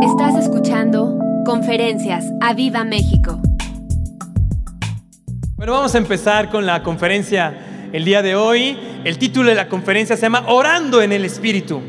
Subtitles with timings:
[0.00, 3.40] Estás escuchando Conferencias a Viva México.
[5.56, 8.78] Bueno, vamos a empezar con la conferencia el día de hoy.
[9.02, 11.82] El título de la conferencia se llama Orando en el Espíritu.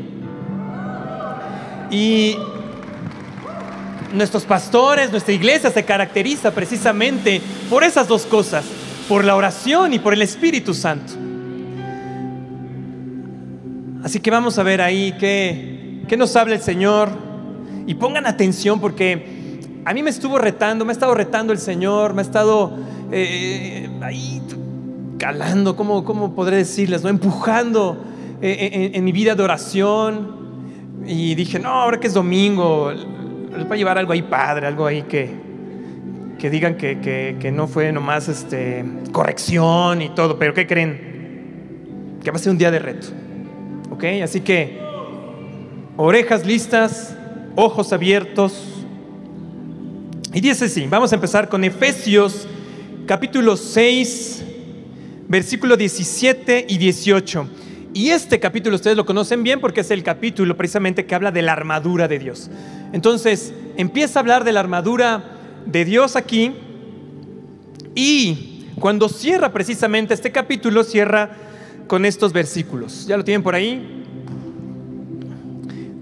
[1.92, 2.36] Y
[4.12, 7.40] nuestros pastores, nuestra iglesia se caracteriza precisamente
[7.70, 8.64] por esas dos cosas,
[9.08, 11.12] por la oración y por el Espíritu Santo.
[14.02, 17.29] Así que vamos a ver ahí qué, qué nos habla el Señor.
[17.90, 19.20] Y pongan atención porque
[19.84, 22.72] a mí me estuvo retando, me ha estado retando el Señor, me ha estado
[23.10, 24.40] eh, ahí
[25.18, 27.02] calando, ¿cómo, ¿cómo, podré decirles?
[27.02, 27.08] ¿no?
[27.08, 28.00] Empujando
[28.40, 30.36] eh, en, en, mi vida de oración.
[31.04, 34.86] Y dije, no, ahora que es domingo, les voy a llevar algo ahí padre, algo
[34.86, 35.34] ahí que,
[36.38, 42.20] que digan que, que, que, no fue nomás este, corrección y todo, pero ¿qué creen?
[42.22, 43.08] Que va a ser un día de reto.
[43.90, 44.04] ¿Ok?
[44.22, 44.78] Así que
[45.96, 47.16] orejas listas,
[47.56, 48.52] ojos abiertos.
[50.32, 52.46] Y dice así, vamos a empezar con Efesios
[53.06, 54.44] capítulo 6,
[55.28, 57.48] versículo 17 y 18.
[57.92, 61.42] Y este capítulo ustedes lo conocen bien porque es el capítulo precisamente que habla de
[61.42, 62.50] la armadura de Dios.
[62.92, 65.24] Entonces, empieza a hablar de la armadura
[65.66, 66.52] de Dios aquí
[67.96, 71.30] y cuando cierra precisamente este capítulo, cierra
[71.86, 73.06] con estos versículos.
[73.06, 73.99] ¿Ya lo tienen por ahí?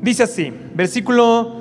[0.01, 1.59] Dice así, versículo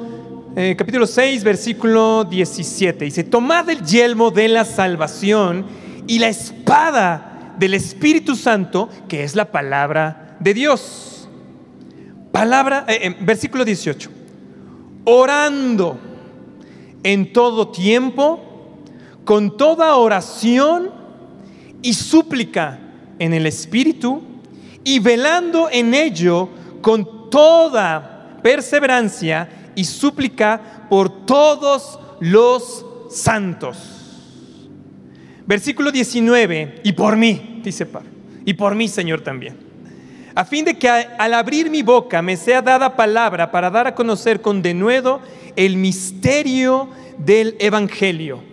[0.56, 3.06] eh, capítulo 6, versículo 17.
[3.06, 5.66] Dice, tomad el yelmo de la salvación
[6.08, 11.30] y la espada del Espíritu Santo, que es la palabra de Dios.
[12.32, 14.10] Palabra, eh, eh, versículo 18.
[15.06, 16.00] Orando
[17.04, 18.40] en todo tiempo,
[19.26, 20.92] con toda oración
[21.82, 22.80] y súplica
[23.20, 24.22] en el Espíritu,
[24.84, 26.50] y velando en ello
[26.82, 33.78] con toda perseverancia y súplica por todos los santos.
[35.46, 38.10] Versículo 19, y por mí, dice Pablo,
[38.46, 39.58] y por mí, Señor, también.
[40.36, 43.96] A fin de que al abrir mi boca me sea dada palabra para dar a
[43.96, 45.22] conocer con denuedo
[45.56, 48.44] el misterio del Evangelio,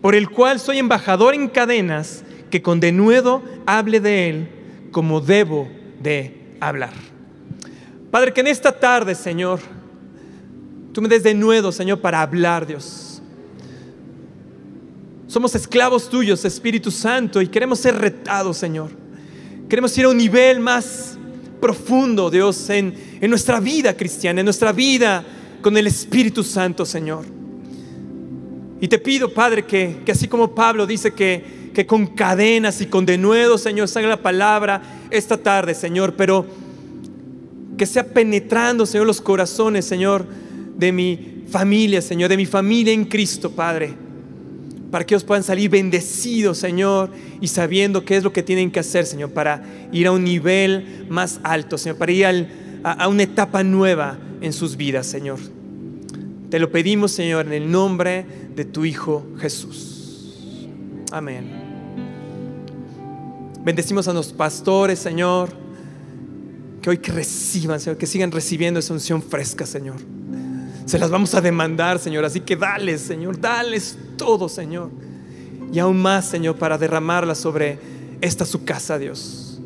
[0.00, 4.48] por el cual soy embajador en cadenas, que con denuedo hable de él
[4.90, 5.68] como debo
[6.00, 7.09] de hablar.
[8.10, 9.60] Padre, que en esta tarde, Señor,
[10.92, 13.22] tú me des de nuevo, Señor, para hablar, Dios.
[15.28, 18.90] Somos esclavos tuyos, Espíritu Santo, y queremos ser retados, Señor.
[19.68, 21.16] Queremos ir a un nivel más
[21.60, 25.24] profundo, Dios, en, en nuestra vida cristiana, en nuestra vida
[25.62, 27.24] con el Espíritu Santo, Señor.
[28.80, 32.86] Y te pido, Padre, que, que así como Pablo dice que, que con cadenas y
[32.86, 36.44] con denuedo, Señor, salga la palabra esta tarde, Señor, pero
[37.80, 40.26] que sea penetrando, Señor, los corazones, Señor,
[40.76, 43.94] de mi familia, Señor, de mi familia en Cristo, Padre,
[44.90, 47.08] para que ellos puedan salir bendecidos, Señor,
[47.40, 51.06] y sabiendo qué es lo que tienen que hacer, Señor, para ir a un nivel
[51.08, 52.26] más alto, Señor, para ir
[52.84, 55.38] a, a una etapa nueva en sus vidas, Señor.
[56.50, 60.68] Te lo pedimos, Señor, en el nombre de tu Hijo Jesús.
[61.12, 61.50] Amén.
[63.64, 65.48] Bendecimos a los pastores, Señor,
[66.80, 69.96] que hoy que reciban, Señor, que sigan recibiendo esa unción fresca, Señor.
[70.86, 74.90] Se las vamos a demandar, Señor, así que dales, Señor, dales todo, Señor.
[75.72, 77.78] Y aún más, Señor, para derramarla sobre
[78.20, 79.60] esta su casa, Dios.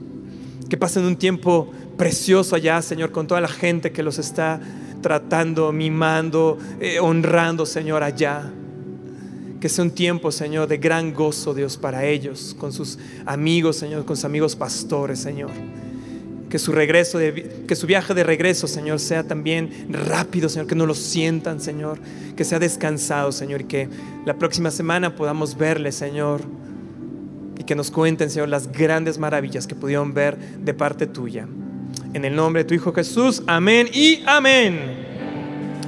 [0.69, 4.61] Que pasen un tiempo precioso allá, Señor, con toda la gente que los está
[5.01, 8.51] tratando, mimando, eh, honrando, Señor, allá.
[9.61, 14.05] Que sea un tiempo, Señor, de gran gozo, Dios, para ellos, con sus amigos, Señor,
[14.05, 15.51] con sus amigos pastores, Señor.
[16.55, 20.77] Que su regreso, de, que su viaje de regreso, Señor, sea también rápido, Señor, que
[20.77, 21.99] no lo sientan, Señor,
[22.37, 23.89] que sea descansado, Señor, y que
[24.25, 26.43] la próxima semana podamos verle, Señor,
[27.59, 31.49] y que nos cuenten, Señor, las grandes maravillas que pudieron ver de parte tuya.
[32.13, 34.79] En el nombre de tu Hijo Jesús, amén y amén.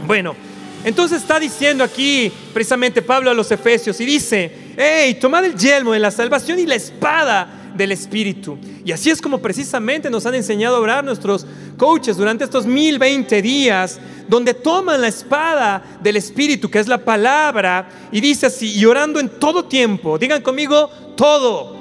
[0.04, 0.34] Bueno,
[0.82, 5.92] entonces está diciendo aquí precisamente Pablo a los Efesios y dice, hey, tomad el yelmo
[5.92, 8.58] de la salvación y la espada del Espíritu.
[8.84, 11.46] Y así es como precisamente nos han enseñado a orar nuestros
[11.76, 17.88] coaches durante estos 1020 días, donde toman la espada del Espíritu, que es la palabra,
[18.10, 21.76] y dice así, y orando en todo tiempo, digan conmigo, todo.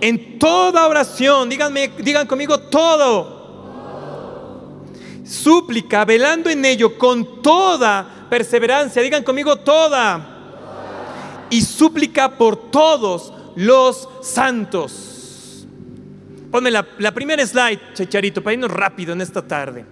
[0.00, 3.36] En toda oración, díganme, digan conmigo todo.
[5.24, 10.34] Súplica, velando en ello con toda perseverancia, digan conmigo toda.
[11.50, 15.66] Y súplica por todos los santos.
[16.50, 19.84] Ponme la, primera slide, Checharito, para irnos rápido en esta tarde.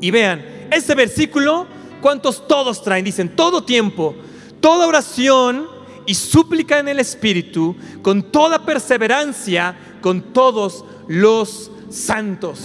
[0.00, 1.66] Y vean, ese versículo,
[2.00, 3.04] ¿cuántos todos traen?
[3.04, 4.16] Dicen, todo tiempo,
[4.60, 5.68] toda oración
[6.06, 12.60] y súplica en el Espíritu, con toda perseverancia, con todos los santos.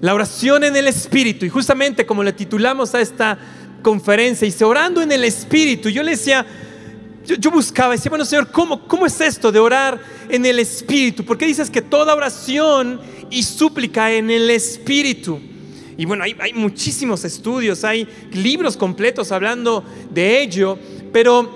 [0.00, 3.38] La oración en el Espíritu, y justamente como le titulamos a esta
[3.82, 6.46] conferencia, dice, orando en el Espíritu, yo le decía,
[7.26, 11.24] yo, buscaba, decía, bueno Señor, ¿cómo, ¿cómo es esto de orar en el Espíritu?
[11.24, 13.00] ¿Por qué dices que toda oración
[13.30, 15.40] y súplica en el Espíritu?
[15.96, 20.78] Y bueno, hay, hay muchísimos estudios, hay libros completos hablando de ello,
[21.12, 21.50] pero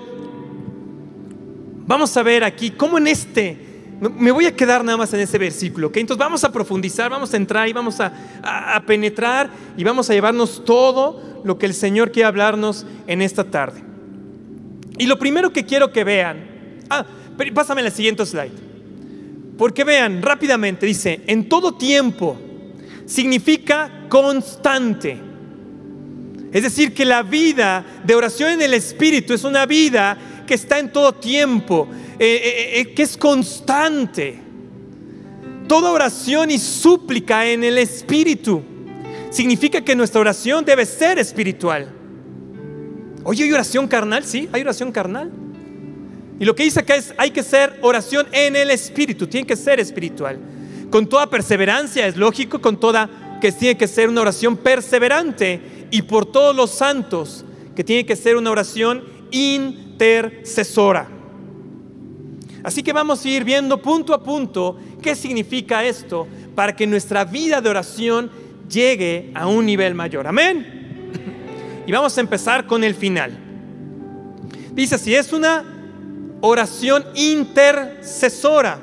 [1.85, 3.71] vamos a ver aquí cómo en este
[4.09, 5.91] me voy a quedar nada más en ese versículo.
[5.93, 8.11] Entonces vamos a profundizar, vamos a entrar y vamos a,
[8.87, 13.90] penetrar y vamos a llevarnos todo lo que el Señor quiere hablarnos en esta tarde.
[14.97, 16.43] Y lo primero que quiero que vean,
[16.89, 17.05] ah,
[17.53, 18.51] pásame la siguiente slide.
[19.57, 22.37] Porque vean rápidamente, dice, en todo tiempo
[23.05, 25.17] significa constante.
[26.51, 30.79] Es decir, que la vida de oración en el Espíritu es una vida que está
[30.79, 31.87] en todo tiempo,
[32.19, 34.37] eh, eh, eh, que es constante.
[35.67, 38.61] Toda oración y súplica en el Espíritu
[39.29, 42.00] significa que nuestra oración debe ser espiritual.
[43.23, 44.23] Oye, ¿hay oración carnal?
[44.25, 45.31] Sí, hay oración carnal.
[46.39, 49.55] Y lo que dice acá es, hay que ser oración en el Espíritu, tiene que
[49.55, 50.39] ser espiritual.
[50.89, 55.87] Con toda perseverancia, es lógico, con toda, que tiene que ser una oración perseverante.
[55.91, 57.45] Y por todos los santos,
[57.75, 61.07] que tiene que ser una oración intercesora.
[62.63, 67.25] Así que vamos a ir viendo punto a punto qué significa esto para que nuestra
[67.25, 68.29] vida de oración
[68.69, 70.27] llegue a un nivel mayor.
[70.27, 70.80] Amén.
[71.85, 73.37] Y vamos a empezar con el final.
[74.73, 75.63] Dice si es una
[76.41, 78.79] oración intercesora.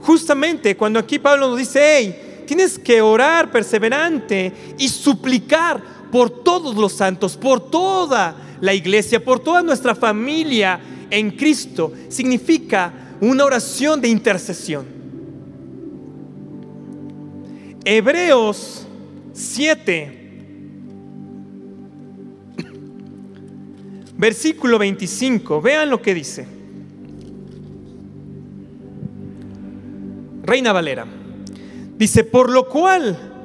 [0.00, 5.82] Justamente cuando aquí Pablo nos dice, hey, tienes que orar perseverante y suplicar
[6.12, 12.92] por todos los santos, por toda la iglesia, por toda nuestra familia en Cristo significa
[13.20, 14.86] una oración de intercesión.
[17.84, 18.86] Hebreos
[19.32, 20.15] 7,
[24.16, 26.46] versículo 25, vean lo que dice.
[30.42, 31.06] Reina Valera,
[31.96, 33.35] dice, por lo cual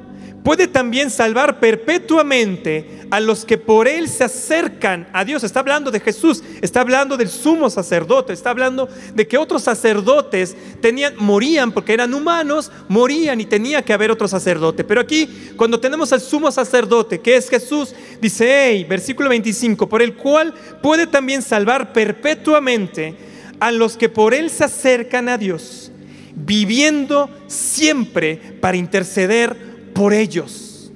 [0.42, 5.44] puede también salvar perpetuamente a los que por Él se acercan a Dios.
[5.44, 10.56] Está hablando de Jesús, está hablando del sumo sacerdote, está hablando de que otros sacerdotes
[10.80, 14.84] tenían, morían porque eran humanos, morían y tenía que haber otro sacerdote.
[14.84, 20.02] Pero aquí, cuando tenemos al sumo sacerdote, que es Jesús, dice, hey, versículo 25, por
[20.02, 23.16] el cual puede también salvar perpetuamente
[23.60, 25.92] a los que por Él se acercan a Dios,
[26.34, 30.90] viviendo siempre para interceder por ellos.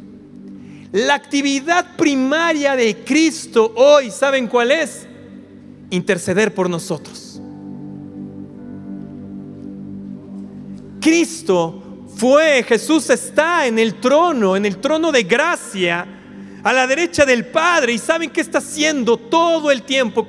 [0.93, 5.07] La actividad primaria de Cristo hoy, ¿saben cuál es?
[5.91, 7.41] Interceder por nosotros.
[11.01, 16.07] Cristo fue, Jesús está en el trono, en el trono de gracia,
[16.65, 17.93] a la derecha del Padre.
[17.93, 20.27] ¿Y saben qué está haciendo todo el tiempo?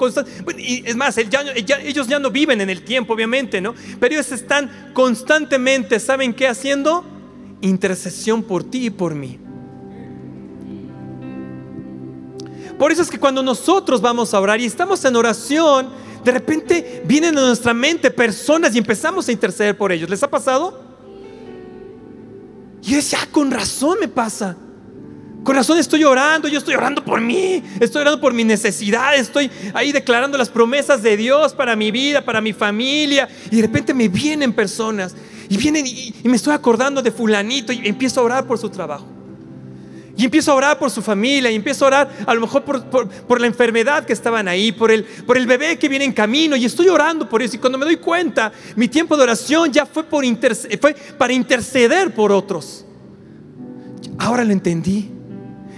[0.58, 3.74] Y es más, ellos ya no viven en el tiempo, obviamente, ¿no?
[4.00, 7.06] Pero ellos están constantemente, ¿saben qué haciendo?
[7.62, 9.40] Intercesión por ti y por mí.
[12.78, 15.90] Por eso es que cuando nosotros vamos a orar y estamos en oración,
[16.24, 20.10] de repente vienen a nuestra mente personas y empezamos a interceder por ellos.
[20.10, 20.80] ¿Les ha pasado?
[22.84, 24.56] Y yo decía, ah, con razón me pasa.
[25.44, 29.50] Con razón estoy orando, yo estoy orando por mí, estoy orando por mi necesidad, estoy
[29.74, 33.30] ahí declarando las promesas de Dios para mi vida, para mi familia.
[33.50, 35.16] Y de repente me vienen personas
[35.50, 39.06] y vienen y, me estoy acordando de fulanito y empiezo a orar por su trabajo.
[40.18, 43.40] Y empiezo a orar por su familia, y empiezo a orar a lo mejor por,
[43.40, 46.66] la enfermedad que estaban ahí, por el, por el bebé que viene en camino, y
[46.66, 47.56] estoy orando por eso.
[47.56, 50.26] Y cuando me doy cuenta, mi tiempo de oración ya fue, por
[50.82, 52.84] fue para interceder por otros.
[54.18, 55.17] Ahora lo entendí.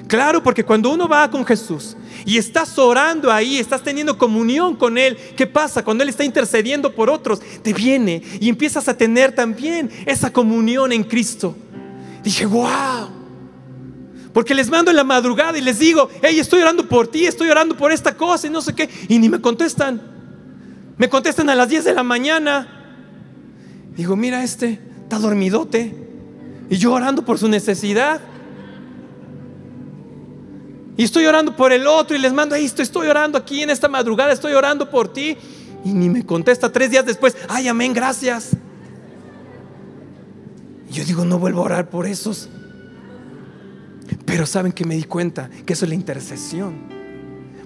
[0.10, 4.98] Claro, porque cuando uno va con Jesús y estás orando ahí, estás teniendo comunión con
[4.98, 5.84] Él, ¿qué pasa?
[5.84, 10.92] Cuando Él está intercediendo por otros, te viene y empiezas a tener también esa comunión
[10.92, 11.56] en Cristo.
[12.24, 13.08] Dije, wow.
[14.34, 17.51] Porque les mando en la madrugada y les digo, hey, estoy orando por ti, estoy
[17.51, 18.89] orando por esta cosa y no sé qué.
[19.10, 20.01] Y ni me contestan.
[20.98, 22.68] Me contestan a las 10 de la mañana.
[23.96, 25.94] Digo, mira este, está dormidote.
[26.68, 28.22] Y yo orando por su necesidad.
[31.00, 33.70] Y estoy orando por el otro y les mando, hey, estoy, estoy orando aquí en
[33.70, 35.38] esta madrugada, estoy orando por ti.
[35.86, 38.50] Y ni me contesta tres días después, ay, amén, gracias.
[40.89, 42.50] Y yo digo, no vuelvo a orar por esos.
[44.25, 46.75] Pero saben que me di cuenta que eso es la intercesión.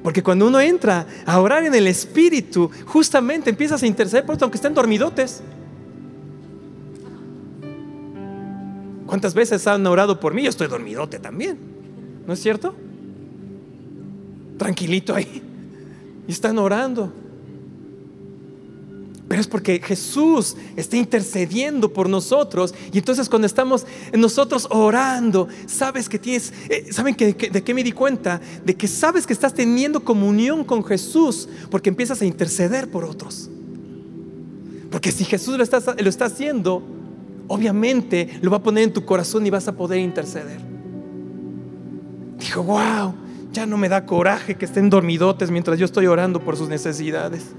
[0.04, 4.44] Porque cuando uno entra a orar en el Espíritu, justamente empiezas a interceder por otros,
[4.44, 5.42] aunque estén dormidotes.
[9.08, 10.44] ¿Cuántas veces han orado por mí?
[10.44, 11.58] Yo estoy dormidote también.
[12.28, 12.75] ¿No es cierto?
[14.58, 15.42] Tranquilito ahí.
[16.28, 17.12] Y están orando.
[19.28, 22.76] Pero es porque Jesús está intercediendo por nosotros.
[22.92, 27.84] Y entonces cuando estamos nosotros orando, sabes que tienes, eh, ¿saben que, de qué me
[27.84, 28.40] di cuenta?
[28.64, 33.50] De que sabes que estás teniendo comunión con Jesús porque empiezas a interceder por otros.
[34.92, 36.84] Porque si Jesús lo está, lo está haciendo,
[37.48, 40.60] obviamente lo va a poner en tu corazón y vas a poder interceder.
[42.38, 43.16] Dijo, wow,
[43.54, 47.54] ya no me da coraje que estén dormidotes mientras yo estoy orando por sus necesidades.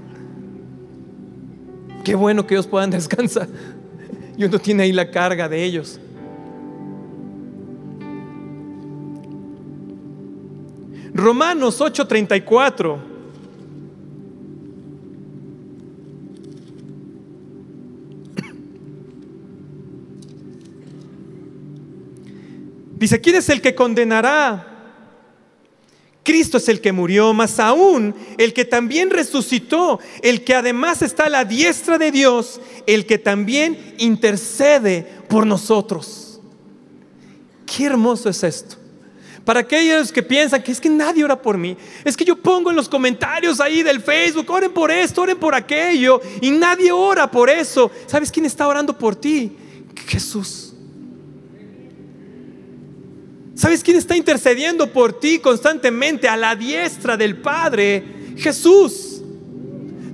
[2.03, 3.47] Qué bueno que ellos puedan descansar.
[4.37, 5.99] Y uno tiene ahí la carga de ellos.
[11.13, 12.99] Romanos 8:34.
[22.97, 24.74] Dice, ¿quién es el que condenará?
[26.25, 31.25] Cristo es el que murió, más aún el que también resucitó, el que además está
[31.25, 36.39] a la diestra de Dios, el que también intercede por nosotros.
[37.67, 38.77] Qué hermoso es esto.
[39.45, 42.71] Para aquellos que piensan que es que nadie ora por mí, es que yo pongo
[42.71, 47.29] en los comentarios ahí del Facebook, oren por esto, oren por aquello, y nadie ora
[47.29, 47.91] por eso.
[48.07, 49.55] ¿Sabes quién está orando por ti?
[50.07, 50.64] Jesús.
[53.55, 58.03] ¿Sabes quién está intercediendo por ti constantemente a la diestra del Padre?
[58.35, 59.21] Jesús.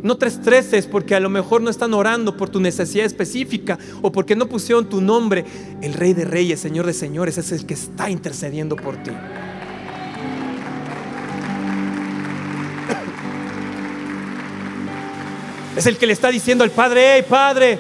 [0.03, 4.12] No tres treces porque a lo mejor no están orando por tu necesidad específica o
[4.12, 5.43] porque no pusieron tu nombre.
[5.81, 9.12] El Rey de Reyes, Señor de Señores, es el que está intercediendo por ti.
[15.75, 17.79] Es el que le está diciendo al Padre, hey Padre,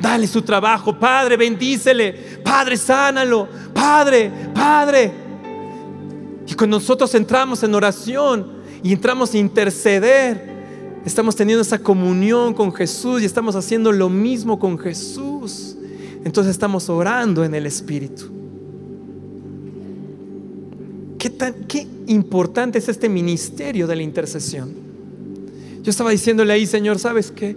[0.00, 5.12] dale su trabajo, Padre, bendícele, Padre, sánalo, Padre, Padre.
[6.46, 10.50] Y cuando nosotros entramos en oración y entramos a interceder,
[11.04, 15.76] estamos teniendo esa comunión con Jesús y estamos haciendo lo mismo con Jesús.
[16.24, 18.30] Entonces estamos orando en el Espíritu.
[21.18, 24.72] ¿Qué, tan, qué importante es este ministerio de la intercesión?
[25.82, 27.56] Yo estaba diciéndole ahí, Señor, ¿sabes qué?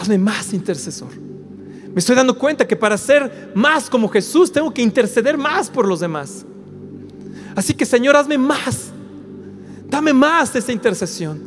[0.00, 1.10] Hazme más intercesor.
[1.92, 5.86] Me estoy dando cuenta que para ser más como Jesús tengo que interceder más por
[5.86, 6.46] los demás.
[7.54, 8.92] Así que Señor, hazme más.
[9.88, 11.38] Dame más de esa intercesión.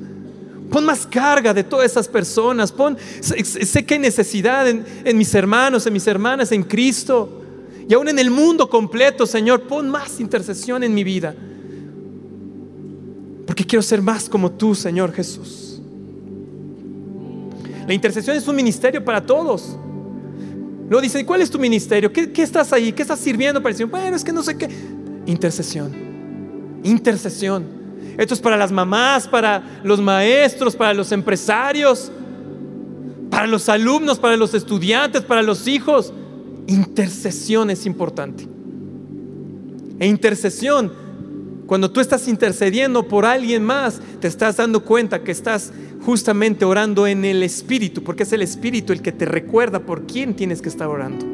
[0.69, 2.71] Pon más carga de todas esas personas.
[2.71, 7.41] Pon, sé, que hay necesidad en, en mis hermanos, en mis hermanas, en Cristo.
[7.89, 11.33] Y aún en el mundo completo, Señor, pon más intercesión en mi vida.
[13.47, 15.72] Porque quiero ser más como tú, Señor Jesús.
[17.87, 19.77] La intercesión es un ministerio para todos.
[20.89, 22.11] Luego dice, ¿cuál es tu ministerio?
[22.11, 22.91] ¿Qué, estás ahí?
[22.91, 23.85] ¿Qué estás sirviendo para decir?
[23.87, 24.69] Bueno, es que no sé qué.
[25.25, 25.91] Intercesión.
[26.83, 27.65] Intercesión.
[28.17, 32.11] Esto es para las mamás, para los maestros, para los empresarios,
[33.29, 36.13] para los alumnos, para los estudiantes, para los hijos.
[36.67, 38.47] Intercesión es importante.
[39.99, 40.91] E intercesión
[41.65, 45.71] cuando tú estás intercediendo por alguien más, te estás dando cuenta que estás
[46.05, 50.35] justamente orando en el Espíritu, porque es el Espíritu el que te recuerda por quién
[50.35, 51.25] tienes que estar orando.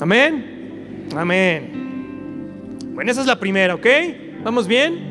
[0.00, 1.06] Amén.
[1.16, 2.78] Amén.
[2.94, 3.86] Bueno, esa es la primera, ¿ok?
[4.42, 5.10] ¿Vamos bien?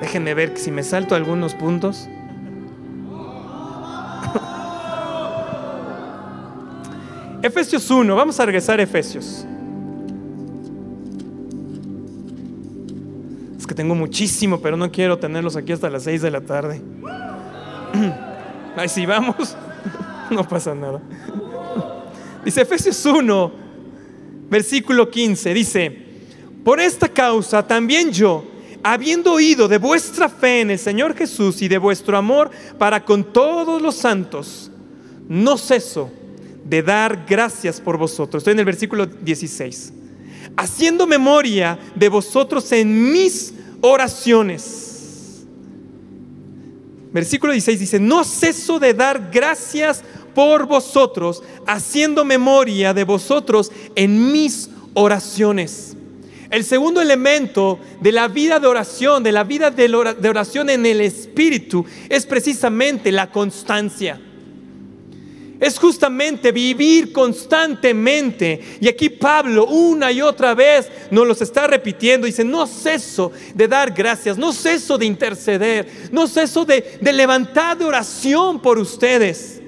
[0.00, 2.08] Déjenme ver si me salto algunos puntos.
[7.42, 9.46] Efesios 1, vamos a regresar a Efesios.
[13.80, 16.82] Tengo muchísimo, pero no quiero tenerlos aquí hasta las 6 de la tarde.
[18.76, 19.56] Ay, si vamos,
[20.30, 21.00] no pasa nada.
[22.44, 23.52] Dice Efesios 1,
[24.50, 25.96] versículo 15, dice,
[26.62, 28.44] por esta causa también yo,
[28.82, 33.32] habiendo oído de vuestra fe en el Señor Jesús y de vuestro amor para con
[33.32, 34.70] todos los santos,
[35.26, 36.10] no ceso
[36.66, 38.42] de dar gracias por vosotros.
[38.42, 39.94] Estoy en el versículo 16.
[40.58, 45.46] Haciendo memoria de vosotros en mis oraciones.
[47.12, 54.30] Versículo 16 dice, no ceso de dar gracias por vosotros, haciendo memoria de vosotros en
[54.32, 55.96] mis oraciones.
[56.50, 61.00] El segundo elemento de la vida de oración, de la vida de oración en el
[61.00, 64.20] Espíritu, es precisamente la constancia.
[65.60, 68.78] Es justamente vivir constantemente.
[68.80, 72.26] Y aquí Pablo una y otra vez nos los está repitiendo.
[72.26, 77.84] Dice, no ceso de dar gracias, no ceso de interceder, no ceso de, levantar de
[77.84, 79.58] oración por ustedes.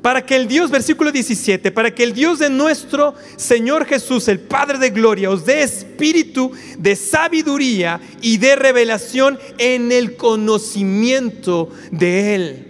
[0.00, 4.40] Para que el Dios, versículo 17, para que el Dios de nuestro Señor Jesús, el
[4.40, 12.34] Padre de Gloria, os dé espíritu de sabiduría y de revelación en el conocimiento de
[12.34, 12.69] Él.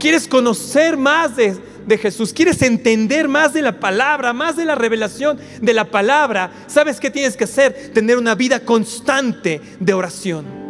[0.00, 2.32] ¿Quieres conocer más de, de Jesús?
[2.32, 6.50] ¿Quieres entender más de la palabra, más de la revelación de la palabra?
[6.66, 7.92] ¿Sabes qué tienes que hacer?
[7.94, 10.60] Tener una vida constante de oración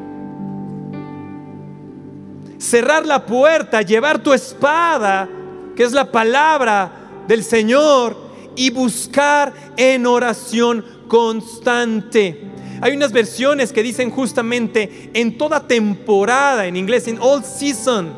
[2.60, 5.28] cerrar la puerta, llevar tu espada,
[5.74, 8.16] que es la palabra del Señor,
[8.54, 12.48] y buscar en oración constante.
[12.82, 18.12] Hay unas versiones que dicen justamente en toda temporada, en inglés, en all season,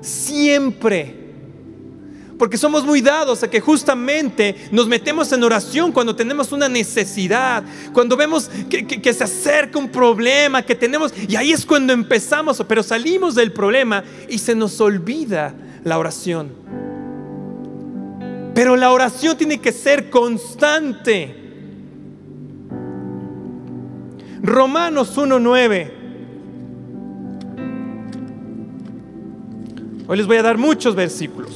[0.00, 1.20] siempre
[2.40, 7.62] porque somos muy dados a que justamente nos metemos en oración cuando tenemos una necesidad,
[7.92, 12.82] cuando vemos que, se acerca un problema, que tenemos, y ahí es cuando empezamos, pero
[12.82, 15.54] salimos del problema y se nos olvida
[15.84, 16.50] la oración.
[18.54, 21.36] Pero la oración tiene que ser constante.
[24.42, 25.99] Romanos 1.9.
[30.10, 31.52] Hoy les voy a dar muchos versículos.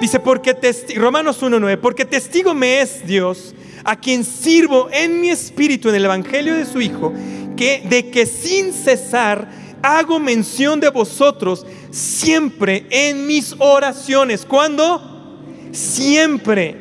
[0.00, 0.56] Dice, porque
[0.96, 3.54] Romanos 1.9, porque testigo me es Dios,
[3.84, 7.12] a quien sirvo en mi espíritu en el Evangelio de su Hijo,
[7.58, 9.50] que de que sin cesar
[9.82, 14.46] hago mención de vosotros siempre en mis oraciones.
[14.46, 15.36] ¿Cuándo?
[15.72, 16.74] Siempre.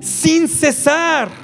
[0.00, 1.41] Sin cesar.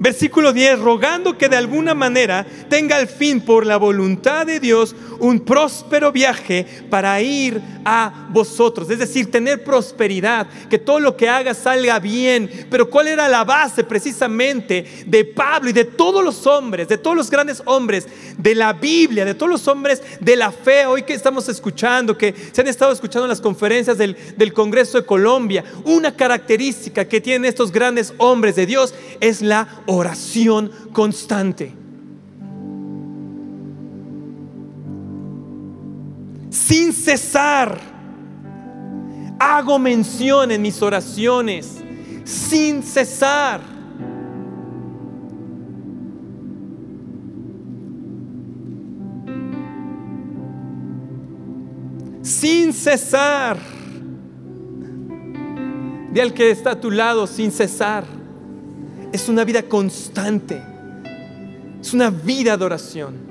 [0.00, 4.96] Versículo 10, rogando que de alguna manera tenga al fin por la voluntad de Dios
[5.20, 8.90] un próspero viaje para ir a vosotros.
[8.90, 12.50] Es decir, tener prosperidad, que todo lo que haga salga bien.
[12.70, 17.16] Pero ¿cuál era la base precisamente de Pablo y de todos los hombres, de todos
[17.16, 18.06] los grandes hombres
[18.36, 20.86] de la Biblia, de todos los hombres de la fe?
[20.86, 24.98] Hoy que estamos escuchando, que se han estado escuchando en las conferencias del, del Congreso
[24.98, 31.79] de Colombia, una característica que tienen estos grandes hombres de Dios es la oración constante.
[36.70, 37.80] Sin cesar,
[39.40, 41.78] hago mención en mis oraciones,
[42.22, 43.60] sin cesar.
[52.22, 53.58] Sin cesar.
[56.12, 58.04] De al que está a tu lado, sin cesar
[59.12, 60.62] es una vida constante.
[61.80, 63.29] Es una vida de oración.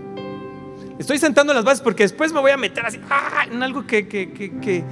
[1.00, 3.46] Estoy sentando las bases porque después me voy a meter así ¡ah!
[3.50, 4.84] en algo que, que,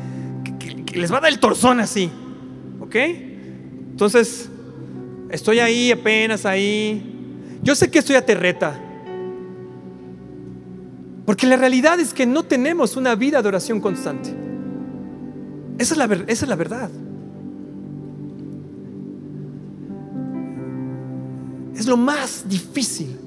[0.94, 2.10] les va a dar el torzón así.
[2.80, 2.96] ¿Ok?
[2.96, 4.50] Entonces,
[5.30, 7.60] estoy ahí apenas ahí.
[7.62, 8.80] Yo sé que estoy a terreta.
[11.26, 14.34] Porque la realidad es que no tenemos una vida de oración constante.
[15.78, 16.90] Esa es la, esa es la verdad.
[21.76, 23.27] Es lo más difícil.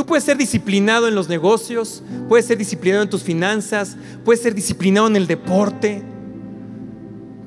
[0.00, 4.54] Tú puedes ser disciplinado en los negocios, puedes ser disciplinado en tus finanzas, puedes ser
[4.54, 6.02] disciplinado en el deporte,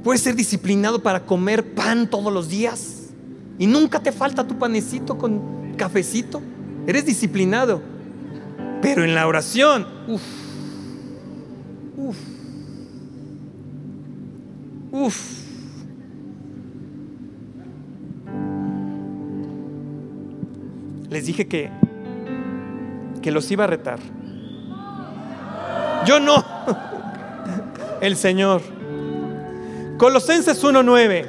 [0.04, 3.06] puedes ser disciplinado para comer pan todos los días
[3.58, 6.44] y nunca te falta tu panecito con cafecito.
[6.86, 7.82] Eres disciplinado.
[8.84, 10.22] Pero en la oración, uff,
[11.98, 12.18] uff,
[14.92, 15.44] uff.
[21.10, 21.70] les dije que,
[23.24, 23.98] que los iba a retar.
[26.06, 26.46] Yo no,
[28.02, 28.62] el Señor.
[29.98, 31.26] Colosenses 1.9.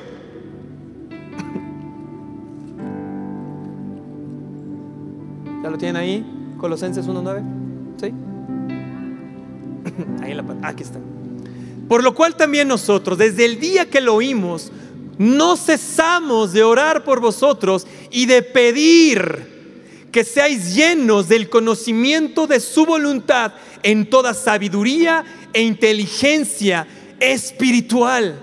[5.63, 6.55] ¿Ya lo tienen ahí?
[6.59, 7.43] Colosenses 1.9.
[8.01, 8.13] ¿Sí?
[10.23, 10.99] Ahí en la Aquí está.
[11.89, 14.73] Por lo cual también nosotros, desde el día que lo oímos,
[15.19, 19.54] no cesamos de orar por vosotros y de pedir
[20.15, 26.87] que seáis llenos del conocimiento de su voluntad en toda sabiduría e inteligencia
[27.19, 28.41] espiritual.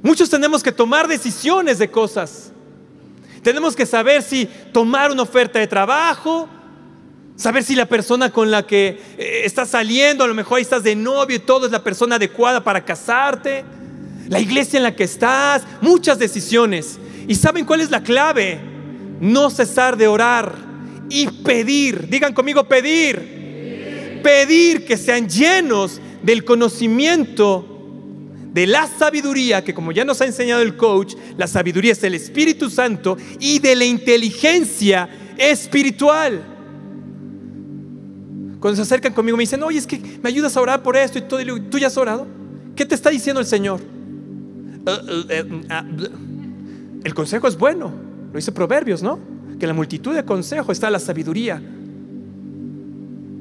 [0.00, 2.52] Muchos tenemos que tomar decisiones de cosas.
[3.42, 6.48] Tenemos que saber si tomar una oferta de trabajo,
[7.34, 10.84] saber si la persona con la que eh, estás saliendo, a lo mejor ahí estás
[10.84, 13.64] de novio y todo es la persona adecuada para casarte,
[14.28, 17.00] la iglesia en la que estás, muchas decisiones.
[17.30, 18.70] ¿Y saben cuál es la clave?
[19.20, 20.54] no cesar de orar
[21.08, 27.66] y pedir, digan conmigo pedir, pedir que sean llenos del conocimiento
[28.52, 32.14] de la sabiduría, que como ya nos ha enseñado el coach, la sabiduría es el
[32.14, 36.42] Espíritu Santo, y de la inteligencia espiritual.
[38.58, 41.18] Cuando se acercan conmigo me dicen, oye, es que me ayudas a orar por esto
[41.18, 42.26] y todo, y digo, ¿tú ya has orado?
[42.74, 43.80] ¿Qué te está diciendo el Señor?
[44.86, 45.84] Eh, eh, eh, ah,
[47.04, 47.92] el consejo es bueno,
[48.32, 49.18] lo dice Proverbios, ¿no?
[49.58, 51.62] Que la multitud de consejos está la sabiduría.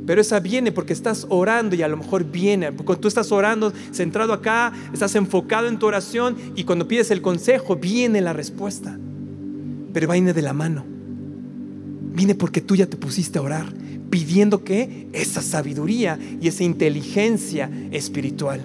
[0.06, 2.72] Pero esa viene porque estás orando y a lo mejor viene.
[2.72, 7.22] Cuando tú estás orando, centrado acá, estás enfocado en tu oración y cuando pides el
[7.22, 8.98] consejo, viene la respuesta.
[9.94, 10.84] Pero viene de la mano.
[12.14, 13.68] Viene porque tú ya te pusiste a orar,
[14.10, 18.62] pidiendo que esa sabiduría y esa inteligencia espiritual.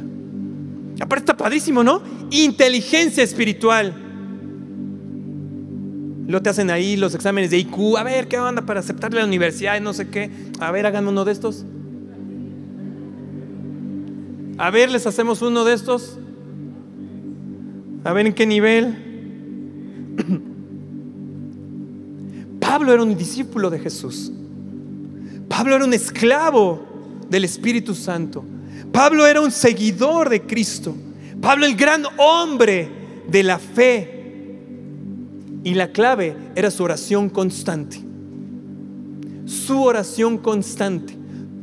[0.98, 2.00] Aparte está padrísimo, ¿no?
[2.30, 4.03] Inteligencia espiritual.
[6.26, 7.98] Lo te hacen ahí los exámenes de IQ.
[7.98, 10.30] A ver, ¿qué onda para aceptarle a la universidad y no sé qué?
[10.58, 11.64] A ver, hagan uno de estos.
[14.56, 16.18] A ver, les hacemos uno de estos.
[18.04, 18.96] A ver en qué nivel.
[22.60, 24.32] Pablo era un discípulo de Jesús.
[25.48, 26.84] Pablo era un esclavo
[27.28, 28.44] del Espíritu Santo.
[28.92, 30.96] Pablo era un seguidor de Cristo.
[31.40, 32.88] Pablo el gran hombre
[33.28, 34.13] de la fe
[35.64, 37.98] y la clave era su oración constante.
[39.46, 41.16] Su oración constante.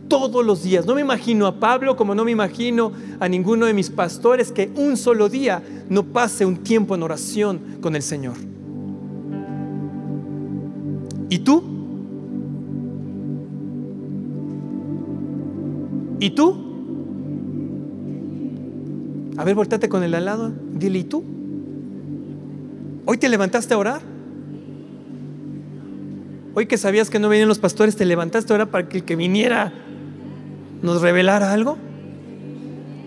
[0.08, 0.86] Todos los días.
[0.86, 4.72] No me imagino a Pablo como no me imagino a ninguno de mis pastores que
[4.76, 8.36] un solo día no pase un tiempo en oración con el Señor.
[11.30, 11.64] ¿Y tú?
[16.20, 16.72] ¿Y tú?
[19.38, 20.54] A ver, volteate con el al.
[20.74, 21.24] Dile, ¿y tú?
[23.06, 24.02] Hoy te levantaste a orar.
[26.54, 29.04] Hoy que sabías que no venían los pastores, te levantaste a orar para que el
[29.04, 29.74] que viniera
[30.82, 31.78] nos revelara algo.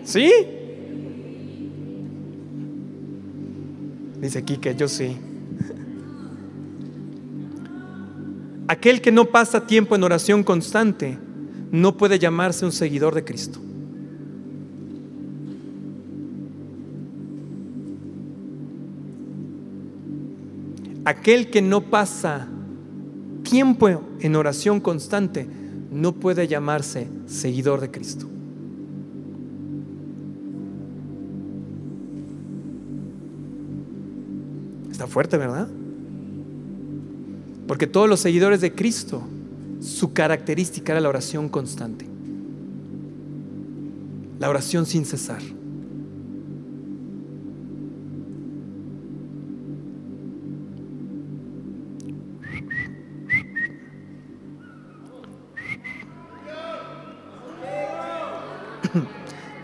[0.04, 0.30] ¿Sí?
[4.20, 5.16] Dice que yo sí.
[8.66, 11.18] Aquel que no pasa tiempo en oración constante
[11.70, 13.60] no puede llamarse un seguidor de Cristo.
[21.04, 22.48] Aquel que no pasa
[23.42, 23.88] tiempo
[24.20, 25.46] en oración constante
[25.90, 28.26] no puede llamarse seguidor de Cristo.
[34.90, 35.68] Está fuerte, ¿verdad?
[37.66, 39.22] Porque todos los seguidores de Cristo,
[39.80, 42.06] su característica era la oración constante.
[44.38, 45.42] La oración sin cesar.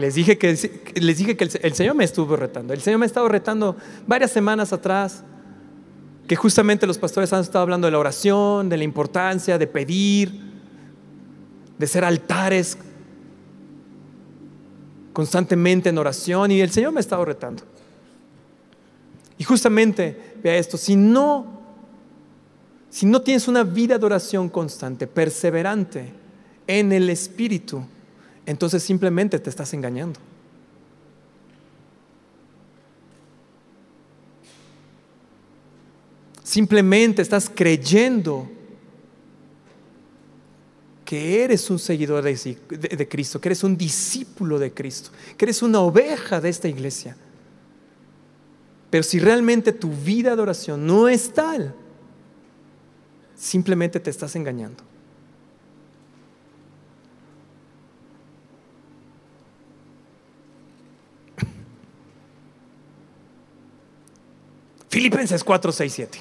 [0.01, 0.57] Les dije que,
[0.95, 2.73] les dije que el, Señor me estuvo retando.
[2.73, 5.23] El Señor me ha estado retando varias semanas atrás,
[6.27, 10.41] que justamente los pastores han estado hablando de la oración, de la importancia de pedir,
[11.77, 12.79] de ser altares
[15.13, 16.51] constantemente en oración.
[16.51, 17.63] Y el Señor me ha estado retando.
[19.37, 21.61] Y justamente, vea esto, si no,
[22.89, 26.11] si no tienes una vida de oración constante, perseverante
[26.67, 27.85] en el Espíritu,
[28.51, 30.19] entonces simplemente te estás engañando.
[36.43, 38.51] Simplemente estás creyendo
[41.05, 45.79] que eres un seguidor de, Cristo, que eres un discípulo de Cristo, que eres una
[45.79, 47.17] oveja de esta iglesia.
[48.91, 51.73] Pero si realmente tu vida de oración no es tal,
[53.37, 54.83] simplemente te estás engañando.
[64.91, 66.19] Filipenses 4, 6, 7.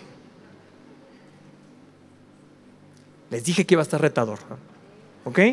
[3.31, 4.37] Les dije que iba a estar retador.
[5.25, 5.39] ¿Ok?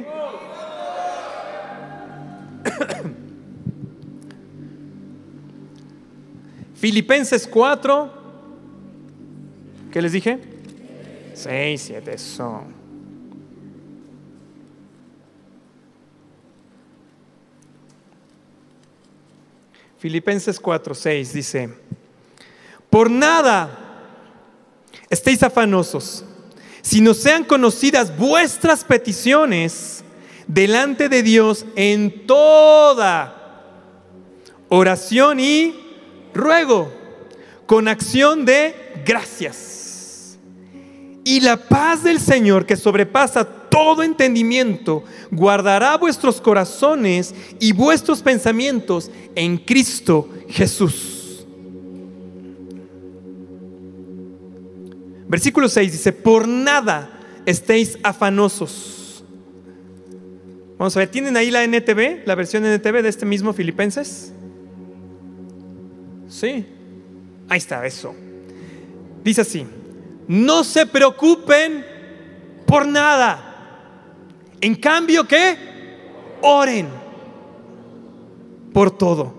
[6.75, 8.13] Filipenses 4.
[9.91, 10.39] ¿Qué les dije?
[11.33, 12.65] 6, 7, eso.
[19.99, 21.96] Filipenses 4, 6 dice.
[22.97, 23.69] Por nada
[25.11, 26.25] estéis afanosos,
[26.81, 30.03] sino sean conocidas vuestras peticiones
[30.47, 33.61] delante de Dios en toda
[34.71, 35.79] oración y
[36.33, 36.91] ruego,
[37.67, 40.39] con acción de gracias.
[41.23, 49.11] Y la paz del Señor, que sobrepasa todo entendimiento, guardará vuestros corazones y vuestros pensamientos
[49.35, 51.16] en Cristo Jesús.
[55.29, 57.11] Versículo 6 dice, por nada
[57.45, 59.25] estéis afanosos.
[60.79, 64.33] Vamos a ver, ¿tienen ahí la NTV, la versión NTV de este mismo Filipenses?
[66.29, 66.67] Sí,
[67.49, 68.15] ahí está, eso.
[69.25, 69.67] Dice así,
[70.29, 71.85] no se preocupen
[72.67, 73.43] por nada.
[74.61, 75.57] En cambio, ¿qué?
[76.43, 76.89] Oren
[78.73, 79.35] por todo.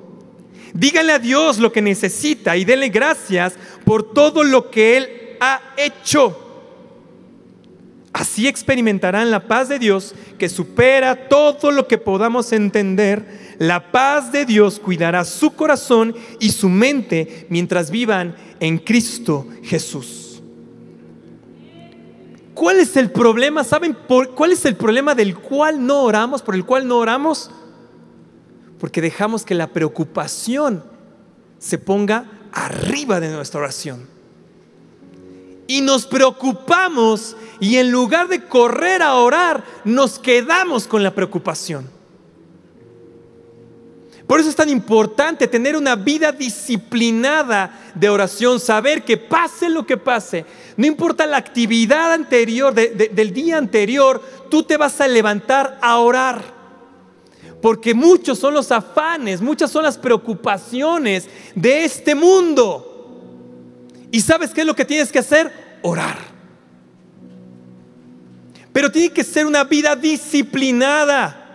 [0.74, 3.54] Díganle a Dios lo que necesita y denle gracias
[3.86, 6.44] por todo lo que Él ha hecho.
[8.14, 13.56] Así experimentarán la paz de Dios que supera todo lo que podamos entender.
[13.60, 20.42] La paz de Dios cuidará su corazón y su mente mientras vivan en Cristo Jesús.
[22.56, 23.64] ¿Cuál es el problema?
[23.64, 27.52] ¿Saben por, cuál es el problema del cual no oramos, por el cual no oramos?
[28.80, 30.84] Porque dejamos que la preocupación
[31.60, 34.17] se ponga arriba de nuestra oración.
[35.68, 41.98] Y nos preocupamos y en lugar de correr a orar, nos quedamos con la preocupación.
[44.28, 49.86] Por eso es tan importante tener una vida disciplinada de oración, saber que pase lo
[49.86, 55.80] que pase, no importa la actividad anterior, del día anterior, tú te vas a levantar
[55.82, 56.58] a orar.
[57.62, 62.97] Porque muchos son los afanes, muchas son las preocupaciones de este mundo.
[64.12, 65.52] ¿Y sabes qué es lo que tienes que hacer?
[65.82, 66.18] Orar.
[68.72, 71.46] Pero tiene que ser una vida disciplinada.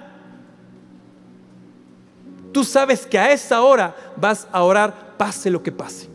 [2.52, 6.08] Tú sabes que a esa hora vas a orar pase lo que pase.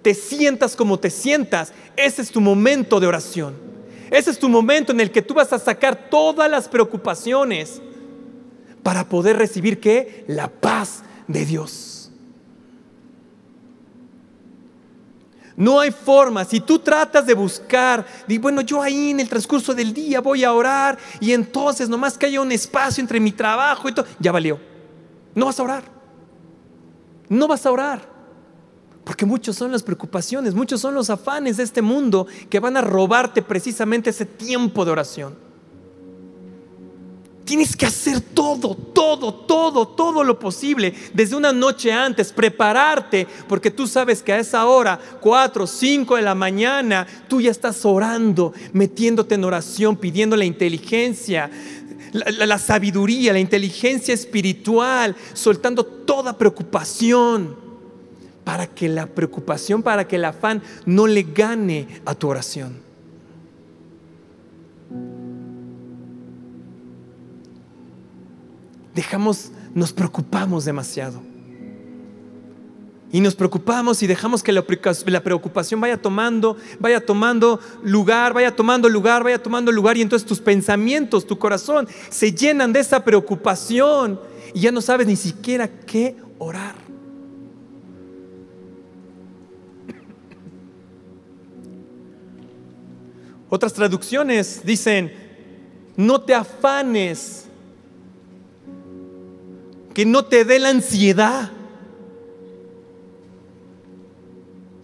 [0.00, 3.54] Te sientas como te sientas, ese es tu momento de oración.
[4.10, 7.80] Ese es tu momento en el que tú vas a sacar todas las preocupaciones
[8.82, 10.24] para poder recibir qué?
[10.28, 11.93] La paz de Dios.
[15.56, 16.44] No hay forma.
[16.44, 20.42] Si tú tratas de buscar, y bueno, yo ahí en el transcurso del día voy
[20.42, 24.32] a orar y entonces nomás que haya un espacio entre mi trabajo y todo, ya
[24.32, 24.58] valió.
[25.34, 25.84] No vas a orar.
[27.28, 28.14] No vas a orar.
[29.04, 32.80] Porque muchos son las preocupaciones, muchos son los afanes de este mundo que van a
[32.80, 35.43] robarte precisamente ese tiempo de oración.
[37.44, 43.70] Tienes que hacer todo, todo, todo, todo lo posible desde una noche antes, prepararte, porque
[43.70, 48.54] tú sabes que a esa hora, 4, 5 de la mañana, tú ya estás orando,
[48.72, 51.50] metiéndote en oración, pidiendo la inteligencia,
[52.12, 57.56] la, sabiduría, la inteligencia espiritual, soltando toda preocupación
[58.44, 62.83] para que la preocupación, para que el afán no le gane a tu oración.
[68.94, 71.20] Dejamos, nos preocupamos demasiado.
[73.14, 78.88] Y nos preocupamos y dejamos que la preocupación vaya tomando, vaya tomando lugar, vaya tomando
[78.88, 79.96] lugar, vaya tomando lugar.
[79.96, 84.18] Y entonces tus pensamientos, tu corazón se llenan de esa preocupación
[84.52, 86.74] y ya no sabes ni siquiera qué orar.
[93.48, 95.12] Otras traducciones dicen,
[95.96, 97.46] no te afanes,
[99.94, 101.50] que no te dé la ansiedad.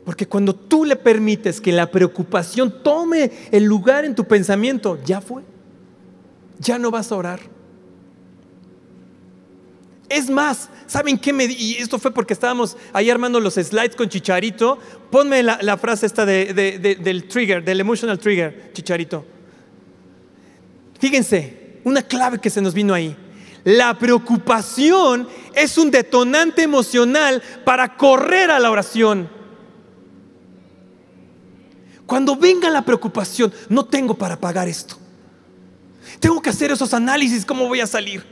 [0.04, 5.20] Porque cuando tú le permites que la preocupación tome el lugar en tu pensamiento, ya
[5.20, 5.42] fue.
[6.58, 7.40] Ya no vas a orar.
[10.08, 14.08] Es más, ¿saben qué me Y esto fue porque estábamos ahí armando los slides con
[14.08, 14.78] Chicharito.
[15.10, 19.24] Ponme la, frase esta del trigger, del emotional trigger, Chicharito.
[20.98, 23.16] Fíjense, una clave que se nos vino ahí.
[23.64, 29.28] La preocupación es un detonante emocional para correr a la oración.
[32.06, 34.96] Cuando venga la preocupación, no tengo para pagar esto.
[36.18, 38.24] Tengo que hacer esos análisis, ¿cómo voy a salir?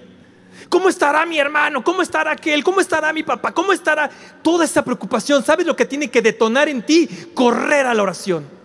[0.68, 1.84] ¿Cómo estará mi hermano?
[1.84, 2.64] ¿Cómo estará aquel?
[2.64, 3.52] ¿Cómo estará mi papá?
[3.52, 4.10] ¿Cómo estará
[4.42, 5.44] toda esa preocupación?
[5.44, 7.08] ¿Sabes lo que tiene que detonar en ti?
[7.34, 8.57] Correr a la oración.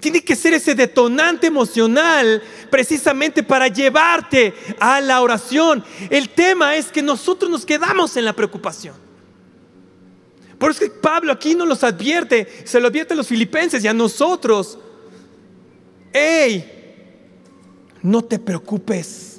[0.00, 5.84] Tiene que ser ese detonante emocional precisamente para llevarte a la oración.
[6.08, 8.94] El tema es que nosotros nos quedamos en la preocupación.
[10.58, 13.88] Por eso que Pablo aquí nos los advierte, se lo advierte a los filipenses y
[13.88, 14.78] a nosotros.
[16.12, 16.76] ¡Ey!
[18.02, 19.30] No te preocupes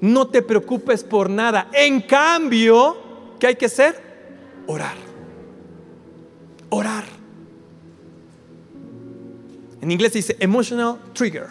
[0.00, 1.68] no te preocupes por nada.
[1.72, 4.02] En cambio, ¿qué hay que hacer?
[4.66, 4.96] Orar.
[6.70, 7.19] Orar.
[9.80, 11.46] En inglés se dice emotional trigger.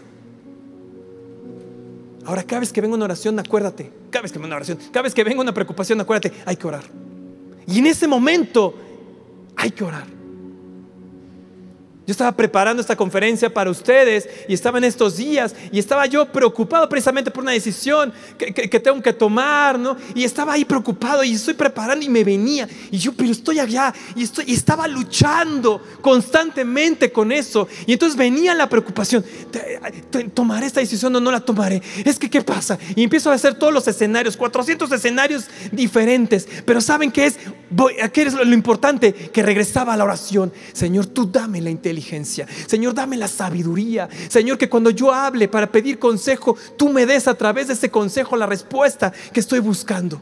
[2.26, 3.92] Ahora, cada vez que venga una oración, acuérdate.
[4.12, 6.68] Cada vez que venga una oración, cada vez que venga una preocupación, acuérdate, hay que
[6.68, 6.84] orar.
[7.66, 8.76] Y en ese momento,
[9.56, 10.19] hay que orar.
[12.10, 16.26] Yo estaba preparando esta conferencia para ustedes y estaba en estos días y estaba yo
[16.26, 19.96] preocupado precisamente por una decisión que, tengo que tomar, ¿no?
[20.16, 23.94] Y estaba ahí preocupado y estoy preparando y me venía y yo, pero estoy allá
[24.16, 27.68] y, estoy, y estaba luchando constantemente con eso.
[27.86, 29.24] Y entonces venía la preocupación,
[30.34, 31.80] ¿tomaré esta decisión o no la tomaré?
[32.04, 32.80] Es que, ¿qué pasa?
[32.96, 37.38] Y empiezo a hacer todos los escenarios, 400 escenarios diferentes, pero ¿saben qué es?
[38.12, 39.14] ¿Qué es lo importante?
[39.14, 40.52] Que regresaba a la oración.
[40.74, 44.10] Señor, tú dame la inteligencia Señor, dame la sabiduría.
[44.30, 47.90] Señor, que cuando yo hable para pedir consejo, tú me des a través de ese
[47.90, 50.22] consejo la respuesta que estoy buscando.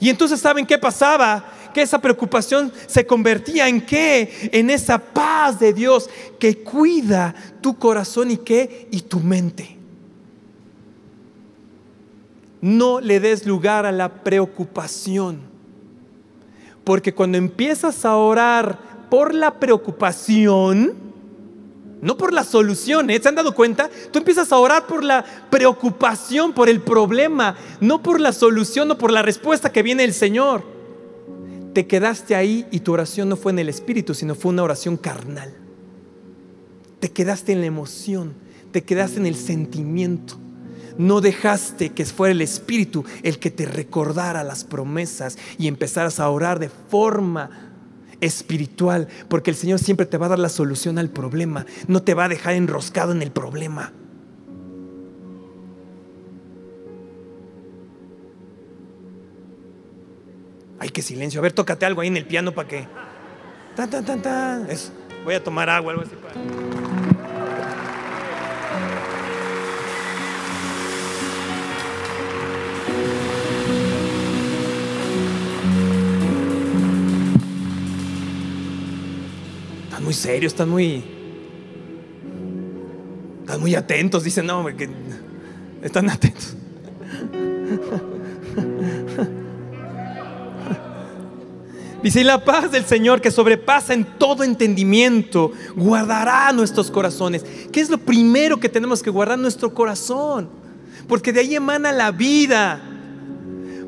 [0.00, 1.44] Y entonces, ¿saben qué pasaba?
[1.74, 4.50] Que esa preocupación se convertía en qué?
[4.52, 8.88] En esa paz de Dios que cuida tu corazón y qué?
[8.90, 9.76] Y tu mente.
[12.62, 15.40] No le des lugar a la preocupación.
[16.84, 20.94] Porque cuando empiezas a orar por la preocupación,
[22.00, 23.10] no por la solución.
[23.10, 23.20] ¿eh?
[23.20, 23.90] ¿Se han dado cuenta?
[24.10, 28.98] Tú empiezas a orar por la preocupación, por el problema, no por la solución o
[28.98, 30.64] por la respuesta que viene el Señor.
[31.74, 34.96] Te quedaste ahí y tu oración no fue en el espíritu, sino fue una oración
[34.96, 35.52] carnal.
[37.00, 38.34] Te quedaste en la emoción,
[38.72, 40.36] te quedaste en el sentimiento.
[40.98, 46.28] No dejaste que fuera el espíritu el que te recordara las promesas y empezaras a
[46.28, 47.69] orar de forma
[48.20, 52.14] espiritual, porque el Señor siempre te va a dar la solución al problema, no te
[52.14, 53.92] va a dejar enroscado en el problema.
[60.80, 61.40] Ay, qué silencio.
[61.40, 62.88] A ver, tócate algo ahí en el piano para que.
[65.24, 66.99] Voy a tomar agua, algo así para.
[80.02, 81.04] Muy serios, están muy.
[83.40, 84.24] Están muy atentos.
[84.24, 84.88] Dicen, no, que
[85.82, 86.56] están atentos.
[92.02, 97.44] Dice, la paz del Señor que sobrepasa en todo entendimiento, guardará nuestros corazones.
[97.70, 99.38] ¿Qué es lo primero que tenemos que guardar?
[99.38, 100.48] Nuestro corazón.
[101.06, 102.89] Porque de ahí emana la vida.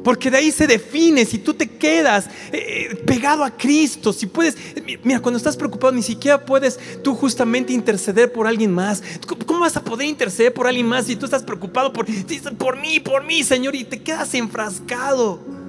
[0.03, 4.57] Porque de ahí se define si tú te quedas eh, pegado a Cristo, si puedes,
[5.05, 9.03] mira, cuando estás preocupado ni siquiera puedes tú justamente interceder por alguien más.
[9.47, 12.07] ¿Cómo vas a poder interceder por alguien más si tú estás preocupado por,
[12.59, 15.62] por mí, por mí, Señor, y te quedas enfrascado?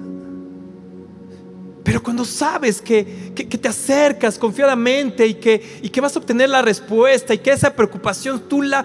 [1.84, 6.62] Pero cuando sabes que, te acercas confiadamente y que, y que, vas a obtener la
[6.62, 8.82] respuesta y que esa preocupación tú la,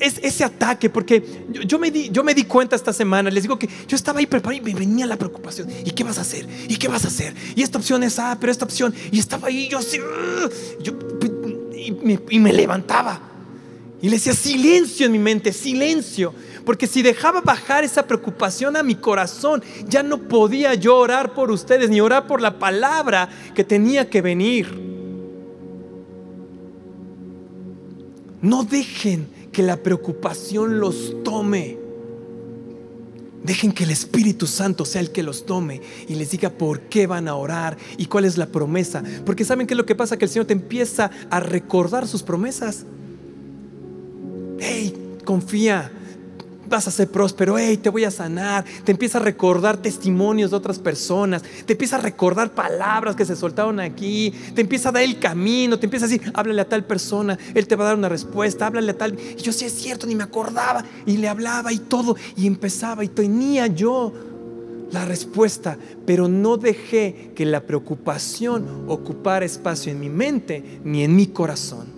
[0.00, 3.56] es ese ataque, porque yo, me di, yo me di cuenta esta semana, les digo
[3.56, 5.68] que yo estaba ahí preparado y me venía la preocupación.
[5.84, 6.48] ¿Y qué vas a hacer?
[6.68, 7.34] ¿Y qué vas a hacer?
[7.54, 9.98] Y esta opción es A, pero esta opción, y estaba ahí yo así,
[10.80, 10.92] yo,
[11.72, 13.20] y, me, y me levantaba.
[14.02, 16.34] Y le decía, silencio en mi mente, silencio.
[16.64, 21.50] Porque si dejaba bajar esa preocupación a mi corazón, ya no podía yo orar por
[21.50, 24.94] ustedes ni orar por la palabra que tenía que venir.
[28.40, 31.78] No dejen que la preocupación los tome.
[33.42, 37.06] Dejen que el Espíritu Santo sea el que los tome y les diga por qué
[37.06, 39.02] van a orar y cuál es la promesa.
[39.26, 42.22] Porque saben qué es lo que pasa, que el Señor te empieza a recordar sus
[42.22, 42.86] promesas.
[44.58, 45.92] Hey, confía,
[46.68, 48.64] vas a ser próspero, hey, te voy a sanar.
[48.84, 53.36] Te empieza a recordar testimonios de otras personas, te empieza a recordar palabras que se
[53.36, 56.84] soltaron aquí, te empieza a dar el camino, te empieza a decir, háblale a tal
[56.84, 59.18] persona, él te va a dar una respuesta, háblale a tal.
[59.38, 63.04] Y yo sí es cierto, ni me acordaba, y le hablaba y todo, y empezaba,
[63.04, 64.12] y tenía yo
[64.92, 71.16] la respuesta, pero no dejé que la preocupación ocupara espacio en mi mente ni en
[71.16, 71.93] mi corazón.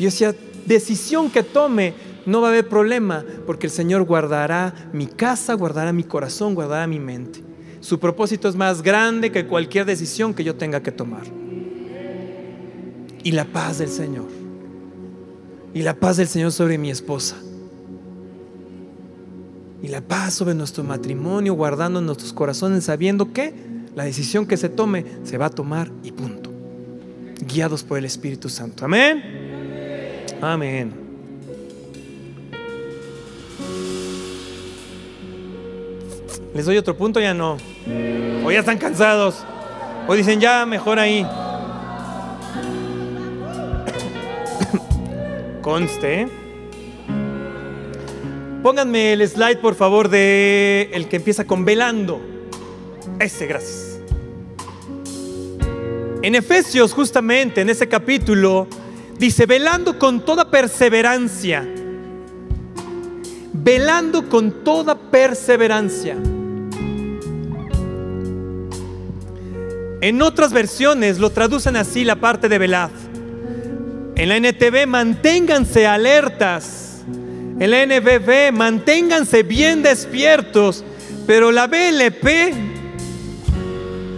[0.00, 0.34] Y yo decía,
[0.64, 1.92] decisión que tome,
[2.24, 6.86] no va a haber problema, porque el Señor guardará mi casa, guardará mi corazón, guardará
[6.86, 7.42] mi mente.
[7.80, 11.24] Su propósito es más grande que cualquier decisión que yo tenga que tomar.
[13.22, 14.28] Y la paz del Señor.
[15.74, 17.36] Y la paz del Señor sobre mi esposa.
[19.82, 23.52] Y la paz sobre nuestro matrimonio, guardando nuestros corazones, sabiendo que
[23.94, 26.50] la decisión que se tome se va a tomar y punto.
[27.46, 28.86] Guiados por el Espíritu Santo.
[28.86, 29.39] Amén.
[30.42, 30.92] Amén.
[36.54, 37.20] ¿Les doy otro punto?
[37.20, 37.58] Ya no.
[38.44, 39.44] O ya están cansados.
[40.08, 41.24] O dicen, ya, mejor ahí.
[45.62, 46.26] Conste.
[48.62, 52.20] Pónganme el slide, por favor, de el que empieza con velando.
[53.18, 53.98] Ese, gracias.
[56.22, 58.68] En Efesios, justamente en ese capítulo,
[59.20, 61.68] dice, velando con toda perseverancia.
[63.52, 66.16] Velando con toda perseverancia.
[70.00, 72.90] En otras versiones lo traducen así la parte de velad.
[74.16, 77.02] En la NTV, manténganse alertas.
[77.58, 80.82] En la NBB, manténganse bien despiertos.
[81.26, 82.54] Pero la BLP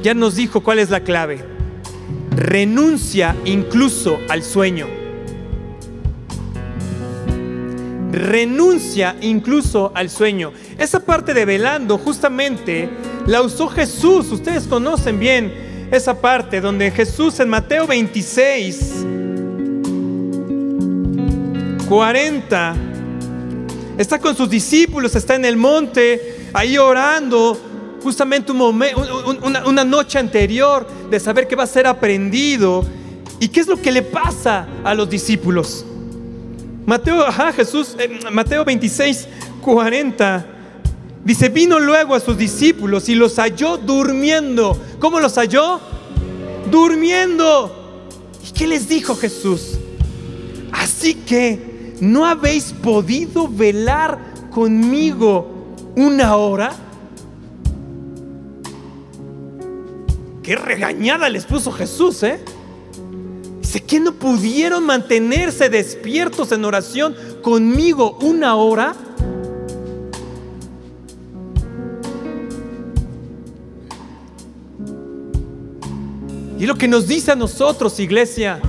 [0.05, 1.52] ya nos dijo cuál es la clave.
[2.37, 4.87] Renuncia incluso al sueño.
[8.11, 10.53] Renuncia incluso al sueño.
[10.79, 12.89] Esa parte de velando justamente
[13.27, 14.31] la usó Jesús.
[14.33, 15.53] Ustedes conocen bien
[15.91, 19.07] esa parte donde Jesús en Mateo 26
[21.93, 22.75] 40.
[23.99, 27.61] Está con sus discípulos, está en el monte, ahí orando,
[28.03, 32.85] justamente un una, una, noche anterior de saber que va a ser aprendido.
[33.41, 35.85] ¿Y qué es lo que le pasa a los discípulos?
[36.87, 39.29] Mateo, ajá, Jesús, eh, Mateo 26,
[39.61, 40.47] 40.
[41.25, 44.77] Dice, vino luego a sus discípulos y los halló durmiendo.
[44.99, 45.81] ¿Cómo los halló?
[46.71, 48.01] Durmiendo.
[48.47, 49.79] ¿Y qué les dijo Jesús?
[50.73, 54.19] Así que ¿no habéis podido velar
[54.51, 56.73] conmigo una hora?
[60.43, 62.41] Qué regañada les puso Jesús, ¿eh?
[63.61, 68.95] Dice que no pudieron mantenerse despiertos en oración conmigo una hora.
[76.59, 78.61] Y lo que nos dice a nosotros, iglesia,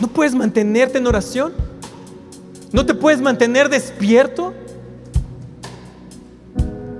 [0.00, 1.52] ¿no puedes mantenerte en oración?
[2.72, 4.54] ¿No te puedes mantener despierto?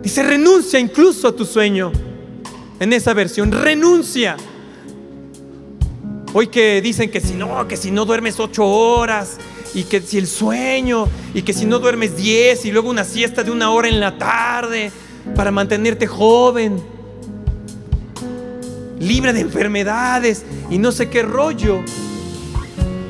[0.03, 1.91] Dice, renuncia incluso a tu sueño.
[2.83, 4.37] En esa versión, renuncia.
[6.33, 9.37] Hoy que dicen que si no, que si no duermes ocho horas,
[9.73, 13.45] y que si el sueño, y que si no duermes diez, y luego una siesta
[13.45, 14.91] de una hora en la tarde,
[15.37, 16.83] para mantenerte joven,
[18.99, 21.85] libre de enfermedades, y no sé qué rollo.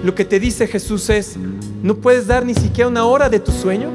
[0.04, 1.38] Lo que te dice Jesús es,
[1.82, 3.88] ¿No puedes dar ni siquiera una hora de tu sueño?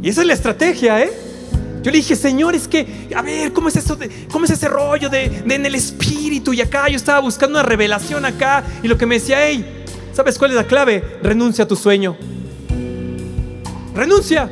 [0.00, 1.27] Y esa es la estrategia, ¿eh?
[1.82, 3.96] Yo le dije, Señor, es que, a ver, ¿cómo es eso?
[4.30, 6.52] ¿Cómo es ese rollo de, en el espíritu?
[6.52, 8.64] Y acá yo estaba buscando una revelación acá.
[8.82, 11.18] Y lo que me decía, hey, ¿sabes cuál es la clave?
[11.22, 12.16] Renuncia a tu sueño.
[13.94, 14.50] Renuncia.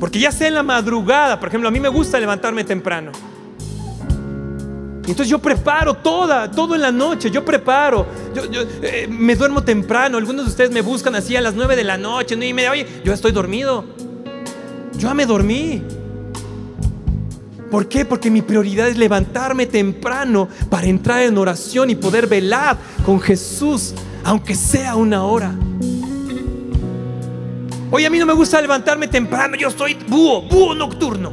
[0.00, 3.12] Porque ya sea en la madrugada, por ejemplo, a mí me gusta levantarme temprano.
[5.10, 8.42] Entonces yo preparo toda, todo en la noche, yo preparo, yo,
[8.82, 11.96] eh, me duermo temprano, algunos de ustedes me buscan así a las 9 de la
[11.96, 13.86] noche, 9 y media, oye, yo estoy dormido,
[14.98, 15.82] yo ya me dormí.
[17.70, 18.04] ¿Por qué?
[18.04, 23.94] Porque mi prioridad es levantarme temprano para entrar en oración y poder velar con Jesús,
[24.24, 25.54] aunque sea una hora.
[27.90, 31.32] Oye, a mí no me gusta levantarme temprano, yo soy búho, búho nocturno.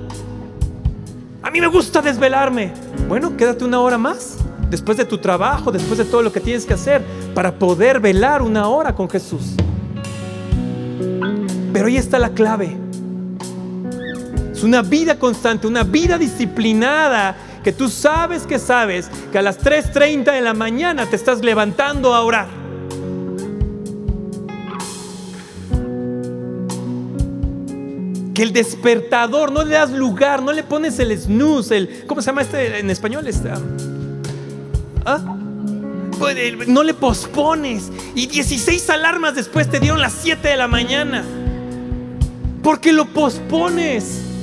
[1.42, 2.72] A mí me gusta desvelarme.
[3.08, 4.38] Bueno, quédate una hora más
[4.70, 7.04] después de tu trabajo, después de todo lo que tienes que hacer
[7.34, 9.56] para poder velar una hora con Jesús.
[11.74, 12.85] Pero ahí está la clave.
[14.56, 19.60] Es una vida constante, una vida disciplinada, que tú sabes que sabes que a las
[19.60, 22.66] 3.30 de la mañana te estás levantando a orar.
[28.34, 32.28] que el despertador, no le das lugar, no le pones el snooze, el, ¿cómo se
[32.28, 33.26] llama este en español?
[33.28, 33.50] Este,
[35.06, 35.38] ¿ah?
[36.20, 37.90] Pues, no le pospones.
[38.14, 41.24] Y 16 alarmas después te dieron las 7 de la mañana.
[42.62, 44.35] Porque lo pospones.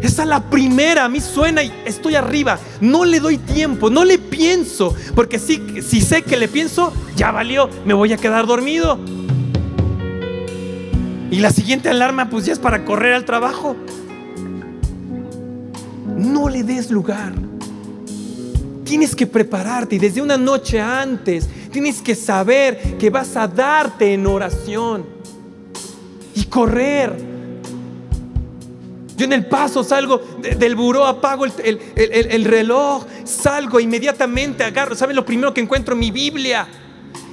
[0.00, 2.58] Esa es la primera, a mí suena y estoy arriba.
[2.80, 4.94] No le doy tiempo, no le pienso.
[5.14, 8.98] Porque si, si sé que le pienso, ya valió, me voy a quedar dormido.
[11.30, 13.76] Y la siguiente alarma pues ya es para correr al trabajo.
[16.16, 17.32] No le des lugar.
[18.84, 24.14] Tienes que prepararte y desde una noche antes tienes que saber que vas a darte
[24.14, 25.04] en oración
[26.34, 27.37] y correr.
[29.18, 31.54] Yo en el paso salgo del buró, apago el,
[31.96, 34.94] el reloj, salgo inmediatamente, agarro.
[34.94, 35.96] ¿Saben lo primero que encuentro?
[35.96, 36.68] Mi Biblia.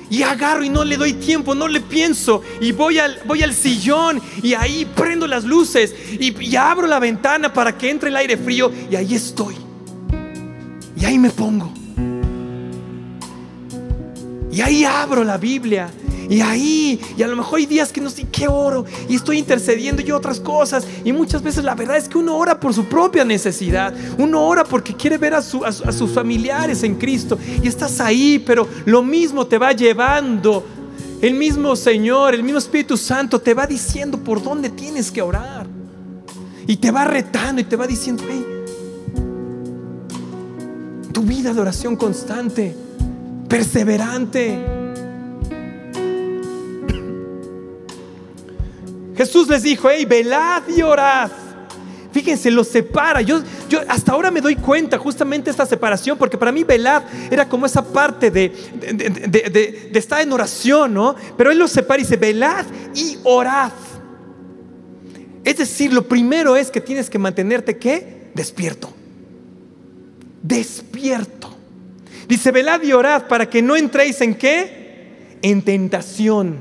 [0.09, 2.41] Y agarro y no le doy tiempo, no le pienso.
[2.61, 7.53] Y voy al, voy al sillón y ahí prendo las luces y, abro la ventana
[7.53, 9.55] para que entre el aire frío y ahí estoy.
[10.95, 11.71] Y ahí me pongo.
[14.55, 15.89] Y ahí abro la Biblia.
[16.29, 19.37] Y ahí, y a lo mejor hay días que no sé qué oro y estoy
[19.37, 20.87] intercediendo y otras cosas.
[21.03, 23.93] Y muchas veces la verdad es que uno ora por su propia necesidad.
[24.17, 27.37] Uno ora porque quiere ver a, a sus familiares en Cristo.
[27.61, 30.65] Y estás ahí, pero lo mismo te va llevando.
[31.21, 35.67] El mismo Señor, el mismo Espíritu Santo te va diciendo por dónde tienes que orar.
[36.65, 38.45] Y te va retando y te va diciendo, hey,
[41.11, 42.84] tu vida de oración constante,
[43.47, 44.59] perseverante.
[49.15, 51.31] Jesús les dijo, hey, velad y orad.
[52.11, 53.21] Fíjense, los separa.
[53.21, 57.47] Yo, yo hasta ahora me doy cuenta justamente esta separación, porque para mí velad era
[57.47, 58.53] como esa parte de,
[58.93, 61.15] de, de estar en oración, ¿no?
[61.37, 63.71] Pero Él los separa y dice, velad y orad.
[65.43, 68.31] Es decir, lo primero es que tienes que mantenerte, ¿qué?
[68.33, 68.91] Despierto.
[70.41, 71.34] Despierto.
[72.27, 75.37] Dice, velad y orad para que no entréis en qué?
[75.41, 76.59] En tentación.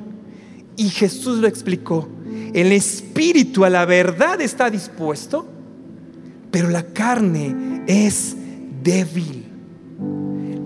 [0.76, 2.08] Y Jesús lo explicó.
[2.52, 5.46] El espíritu a la verdad está dispuesto,
[6.50, 8.36] pero la carne es
[8.82, 9.44] débil.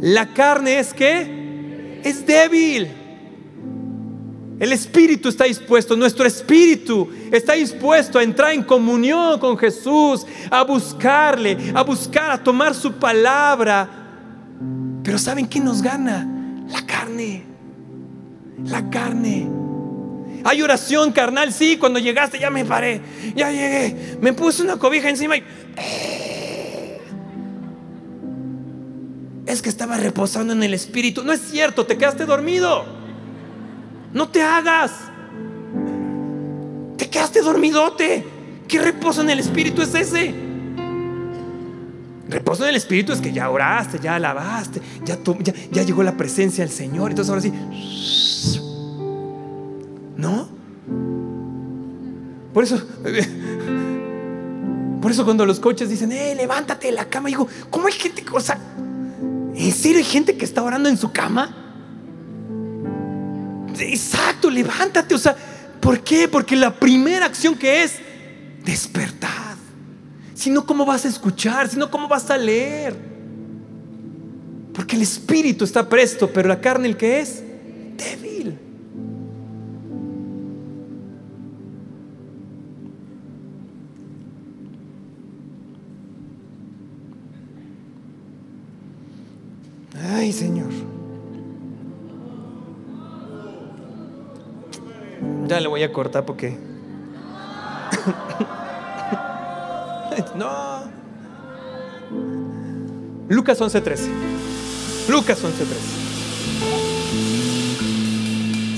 [0.00, 2.00] La carne es qué?
[2.04, 2.88] Es débil.
[4.58, 10.64] El espíritu está dispuesto, nuestro espíritu está dispuesto a entrar en comunión con Jesús, a
[10.64, 13.97] buscarle, a buscar, a tomar su palabra.
[15.08, 16.28] Pero ¿saben qué nos gana?
[16.68, 17.42] La carne.
[18.66, 19.48] La carne.
[20.44, 23.00] Hay oración carnal, sí, cuando llegaste ya me paré,
[23.34, 25.44] ya llegué, me puse una cobija encima y...
[29.46, 31.24] Es que estaba reposando en el espíritu.
[31.24, 32.84] No es cierto, te quedaste dormido.
[34.12, 34.92] No te hagas.
[36.98, 38.26] Te quedaste dormidote.
[38.68, 40.47] ¿Qué reposo en el Espíritu es ese?
[42.28, 45.18] Reposo en el Espíritu es que ya oraste, ya alabaste, ya,
[45.70, 47.10] ya, llegó la presencia del Señor.
[47.10, 47.52] Entonces ahora sí.
[50.16, 50.48] ¿No?
[52.52, 52.76] Por eso,
[55.00, 58.22] por eso cuando los coches dicen, eh, levántate de la cama, digo, ¿cómo hay gente?
[58.32, 58.58] O sea,
[59.54, 61.64] ¿en serio hay gente que está orando en su cama?
[63.78, 65.14] Exacto, levántate.
[65.14, 65.36] O sea,
[65.80, 66.28] ¿por qué?
[66.28, 67.94] Porque la primera acción que es
[68.64, 69.47] despertar.
[70.38, 71.68] Si no, ¿cómo vas a escuchar?
[71.68, 72.94] Si no, ¿cómo vas a leer?
[74.72, 77.42] Porque el espíritu está presto, pero la carne, ¿el que es?
[77.96, 78.56] Débil.
[90.00, 90.70] Ay, Señor.
[95.48, 96.56] Ya le voy a cortar porque.
[100.36, 100.98] no.
[103.28, 104.08] Lucas 11:13.
[105.08, 105.48] Lucas 11:13.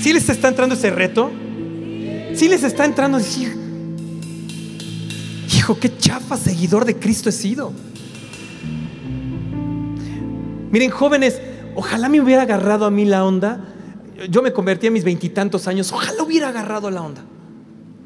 [0.01, 1.31] Si les está entrando ese reto?
[2.33, 3.55] Si les está entrando decir,
[5.53, 7.73] hijo, qué chafa seguidor de Cristo he sido.
[10.71, 11.41] Miren, jóvenes,
[11.75, 13.71] ojalá me hubiera agarrado a mí la onda
[14.29, 17.23] yo me convertí a mis veintitantos años, ojalá hubiera agarrado la onda.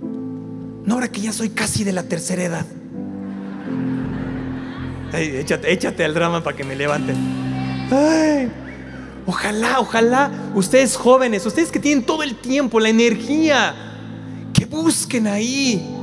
[0.02, 2.66] No ahora que ya soy casi de la tercera edad.
[5.20, 7.16] Échate, échate al drama para que me levanten.
[9.26, 13.76] ojalá, ojalá ustedes jóvenes, ustedes que tienen todo el tiempo, la energía,
[14.54, 15.96] que busquen ahí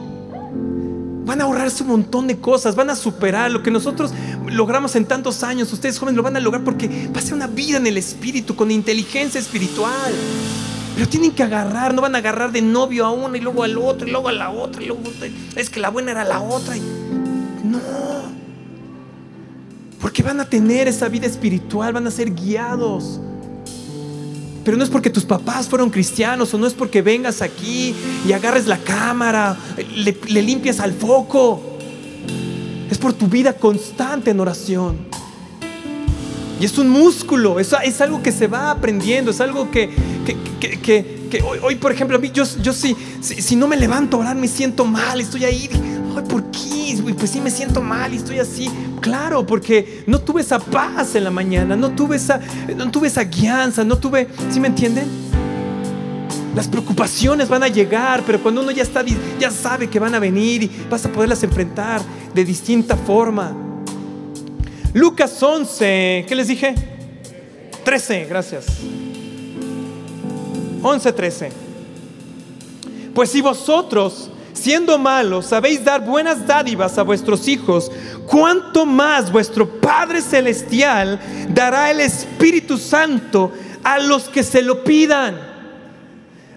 [1.24, 4.12] Van a ahorrarse un montón de cosas, van a superar lo que nosotros
[4.48, 5.72] logramos en tantos años.
[5.72, 9.40] Ustedes jóvenes lo van a lograr porque va una vida en el espíritu, con inteligencia
[9.40, 10.12] espiritual.
[10.96, 13.78] Pero tienen que agarrar, no van a agarrar de novio a uno y luego al
[13.78, 15.02] otro y luego a la otra y luego
[15.54, 16.74] es que la buena era la otra.
[17.64, 17.78] No.
[20.02, 23.20] Porque van a tener esa vida espiritual, van a ser guiados.
[24.64, 27.94] Pero no es porque tus papás fueron cristianos o no es porque vengas aquí
[28.26, 29.56] y agarres la cámara,
[29.94, 31.62] le, limpias al foco.
[32.90, 34.98] Es por tu vida constante en oración.
[36.60, 39.90] Y es un músculo, es, algo que se va aprendiendo, es algo que,
[41.62, 44.46] hoy, por ejemplo, a mí, yo, yo sí, si, no me levanto a orar me
[44.46, 45.68] siento mal, estoy ahí,
[46.20, 47.02] ¿por qué?
[47.18, 48.70] Pues sí me siento mal y estoy así.
[49.00, 52.40] Claro, porque no tuve esa paz en la mañana, no tuve esa,
[52.76, 55.06] no tuve esa guianza, no tuve, ¿sí me entienden?
[56.54, 59.02] Las preocupaciones van a llegar, pero cuando uno ya está,
[59.38, 62.02] ya sabe que van a venir y vas a poderlas enfrentar
[62.34, 63.56] de distinta forma.
[64.92, 66.74] Lucas 11, ¿qué les dije?
[67.84, 68.66] 13, gracias.
[70.82, 71.52] 11, 13.
[73.14, 77.90] Pues si vosotros siendo malos, sabéis dar buenas dádivas a vuestros hijos,
[78.26, 85.52] cuánto más vuestro Padre Celestial dará el Espíritu Santo a los que se lo pidan.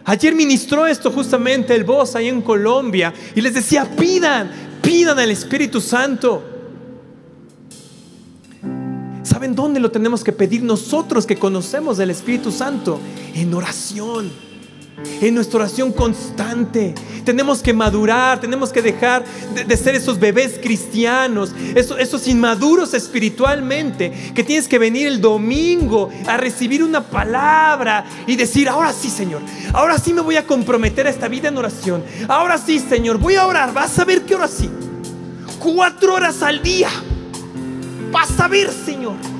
[0.05, 5.31] Ayer ministró esto justamente el voz ahí en Colombia y les decía, pidan, pidan al
[5.31, 6.43] Espíritu Santo.
[9.23, 12.99] ¿Saben dónde lo tenemos que pedir nosotros que conocemos del Espíritu Santo?
[13.33, 14.31] En oración
[15.21, 16.93] en nuestra oración constante.
[17.23, 24.11] Tenemos que madurar, tenemos que dejar de, ser esos bebés cristianos, esos, esos, inmaduros espiritualmente,
[24.33, 29.41] que tienes que venir el domingo a recibir una palabra y decir, ahora sí Señor,
[29.73, 33.35] ahora sí me voy a comprometer a esta vida en oración, ahora sí Señor, voy
[33.35, 34.69] a orar, vas a ver qué hora sí,
[35.59, 36.89] cuatro horas al día,
[38.11, 39.34] vas a ver Señor.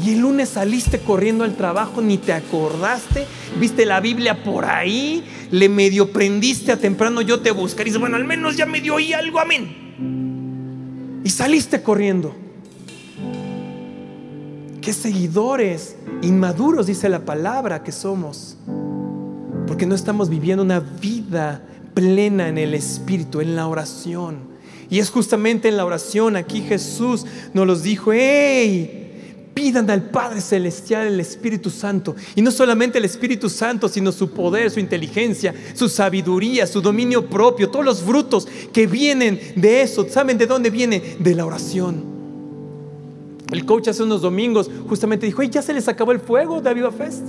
[0.00, 3.26] Y el lunes saliste corriendo al trabajo, ni te acordaste,
[3.58, 7.90] viste la Biblia por ahí, le medio prendiste a temprano, yo te buscaré.
[7.90, 11.20] Y bueno, al menos ya me dio ahí algo, amén.
[11.24, 12.34] Y saliste corriendo.
[14.80, 18.56] Qué seguidores inmaduros, dice la palabra, que somos.
[19.66, 24.38] Porque no estamos viviendo una vida plena en el Espíritu, en la oración.
[24.90, 28.97] Y es justamente en la oración, aquí Jesús nos los dijo, hey,
[29.58, 32.14] pidan al Padre Celestial el Espíritu Santo.
[32.36, 37.26] Y no solamente el Espíritu Santo, sino su poder, su inteligencia, su sabiduría, su dominio
[37.28, 40.08] propio, todos los frutos que vienen de eso.
[40.08, 41.16] ¿Saben de dónde viene?
[41.18, 42.04] De la oración.
[43.50, 46.92] El coach hace unos domingos justamente dijo, ya se les acabó el fuego de Aviva
[46.92, 47.26] Fest.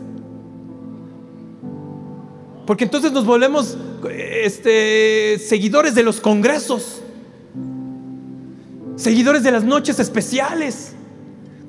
[2.68, 3.76] Porque entonces nos volvemos
[4.44, 7.02] este, seguidores de los congresos,
[8.98, 10.94] seguidores de las noches especiales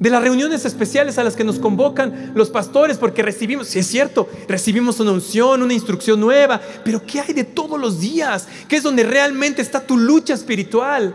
[0.01, 3.87] de las reuniones especiales a las que nos convocan los pastores, porque recibimos, si es
[3.87, 8.49] cierto, recibimos una unción, una instrucción nueva, pero ¿qué hay de todos los días?
[8.67, 11.15] ¿Qué es donde realmente está tu lucha espiritual?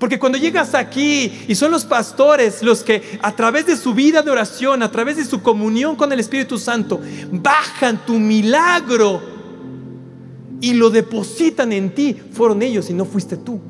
[0.00, 4.22] Porque cuando llegas aquí y son los pastores los que a través de su vida
[4.22, 9.22] de oración, a través de su comunión con el Espíritu Santo, bajan tu milagro
[10.60, 13.60] y lo depositan en ti, fueron ellos y no fuiste tú.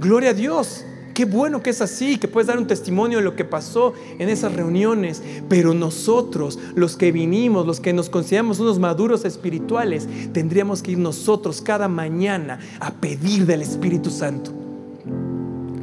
[0.00, 0.86] Gloria a Dios.
[1.12, 4.30] Qué bueno que es así, que puedes dar un testimonio de lo que pasó en
[4.30, 5.22] esas reuniones.
[5.50, 10.98] Pero nosotros, los que vinimos, los que nos consideramos unos maduros espirituales, tendríamos que ir
[10.98, 14.52] nosotros cada mañana a pedir del Espíritu Santo.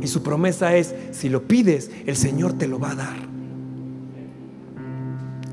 [0.02, 3.37] Y su promesa es, si lo pides, el Señor te lo va a dar.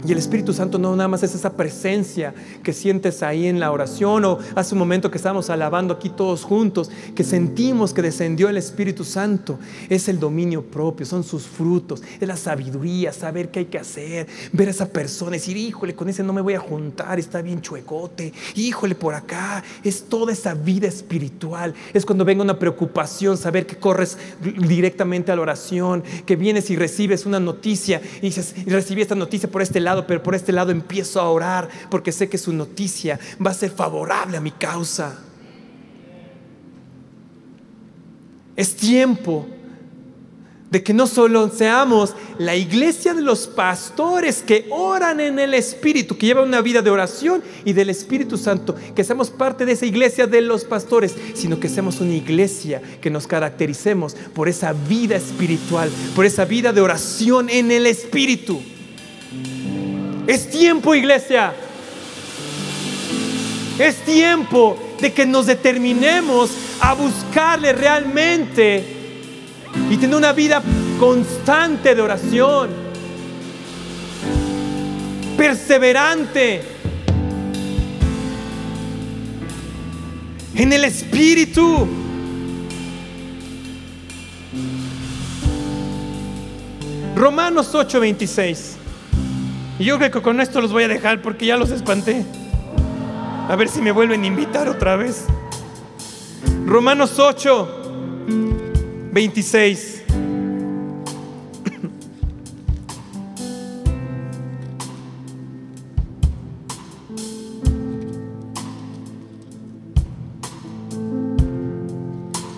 [0.06, 3.72] Y el Espíritu Santo no nada más es esa presencia que sientes ahí en la
[3.72, 8.50] oración o hace un momento que estábamos alabando aquí todos juntos, que sentimos que descendió
[8.50, 9.58] el Espíritu Santo.
[9.88, 14.26] Es el dominio propio, son sus frutos, es la sabiduría, saber qué hay que hacer,
[14.52, 17.62] ver a esa persona, decir, híjole, con ese no me voy a juntar, está bien
[17.62, 19.64] chuecote, híjole, por acá.
[19.82, 21.74] Es toda esa vida espiritual.
[21.94, 26.76] Es cuando venga una preocupación, saber que corres directamente a la oración, que vienes y
[26.76, 30.72] recibes una noticia y dices, recibí esta noticia por este lado pero por este lado
[30.72, 35.18] empiezo a orar porque sé que su noticia va a ser favorable a mi causa.
[38.56, 39.46] Es tiempo
[40.74, 46.18] de que no solo seamos la iglesia de los pastores que oran en el Espíritu,
[46.18, 49.86] que llevan una vida de oración y del Espíritu Santo, que seamos parte de esa
[49.86, 55.14] iglesia de los pastores, sino que seamos una iglesia que nos caractericemos por esa vida
[55.14, 58.60] espiritual, por esa vida de oración en el Espíritu.
[60.26, 61.52] Es tiempo, iglesia.
[63.78, 66.50] Es tiempo de que nos determinemos
[66.80, 68.84] a buscarle realmente
[69.90, 70.62] y tener una vida
[70.98, 72.70] constante de oración,
[75.36, 76.62] perseverante
[80.54, 81.86] en el Espíritu.
[87.14, 88.83] Romanos 8:26.
[89.78, 92.24] Y yo creo que con esto los voy a dejar porque ya los espanté.
[93.48, 95.24] A ver si me vuelven a invitar otra vez.
[96.64, 98.26] Romanos 8,
[99.12, 100.02] 26.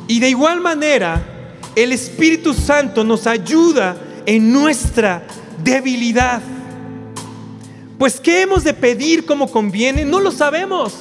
[0.08, 1.22] Y de igual manera,
[1.74, 5.26] el Espíritu Santo nos ayuda en nuestra
[5.62, 6.40] debilidad.
[7.98, 10.04] Pues ¿qué hemos de pedir como conviene?
[10.04, 10.92] No lo sabemos.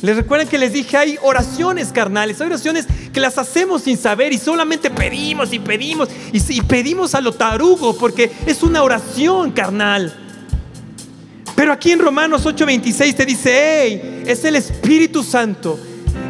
[0.00, 4.32] Les recuerdan que les dije, hay oraciones carnales, hay oraciones que las hacemos sin saber
[4.32, 10.14] y solamente pedimos y pedimos y, pedimos a lo tarugo porque es una oración carnal.
[11.56, 15.78] Pero aquí en Romanos 8:26 te dice, hey, es el Espíritu Santo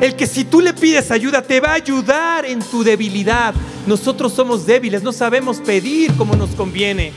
[0.01, 3.55] el que si tú le pides ayuda te va a ayudar en tu debilidad.
[3.86, 7.12] Nosotros somos débiles, no sabemos pedir como nos conviene.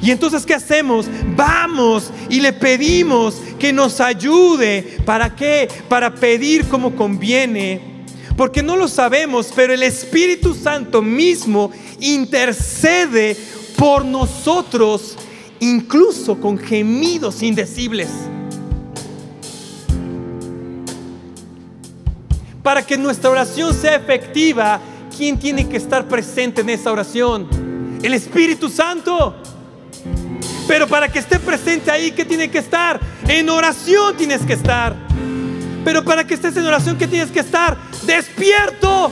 [0.00, 1.06] Y entonces, ¿qué hacemos?
[1.34, 4.98] Vamos y le pedimos que nos ayude.
[5.04, 5.68] ¿Para qué?
[5.88, 7.80] Para pedir como conviene.
[8.36, 13.36] Porque no lo sabemos, pero el Espíritu Santo mismo intercede
[13.76, 15.16] por nosotros,
[15.58, 18.08] incluso con gemidos indecibles.
[22.62, 24.80] Para que nuestra oración sea efectiva,
[25.16, 27.48] ¿quién tiene que estar presente en esa oración?
[28.02, 29.34] El Espíritu Santo.
[30.68, 33.00] Pero para que esté presente ahí, ¿qué tiene que estar?
[33.26, 34.94] En oración tienes que estar.
[35.82, 37.78] Pero para que estés en oración, ¿qué tienes que estar?
[38.04, 39.10] Despierto.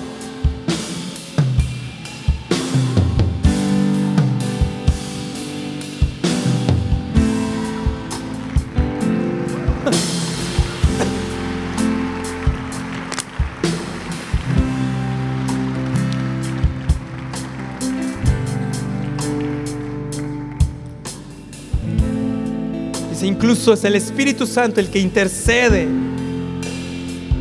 [23.36, 25.86] Incluso es el Espíritu Santo el que intercede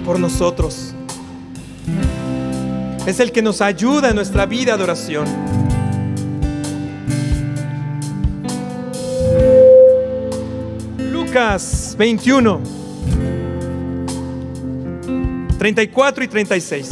[0.03, 0.93] por nosotros.
[3.07, 5.25] Es el que nos ayuda en nuestra vida de oración.
[10.97, 12.61] Lucas 21,
[15.57, 16.89] 34 y 36.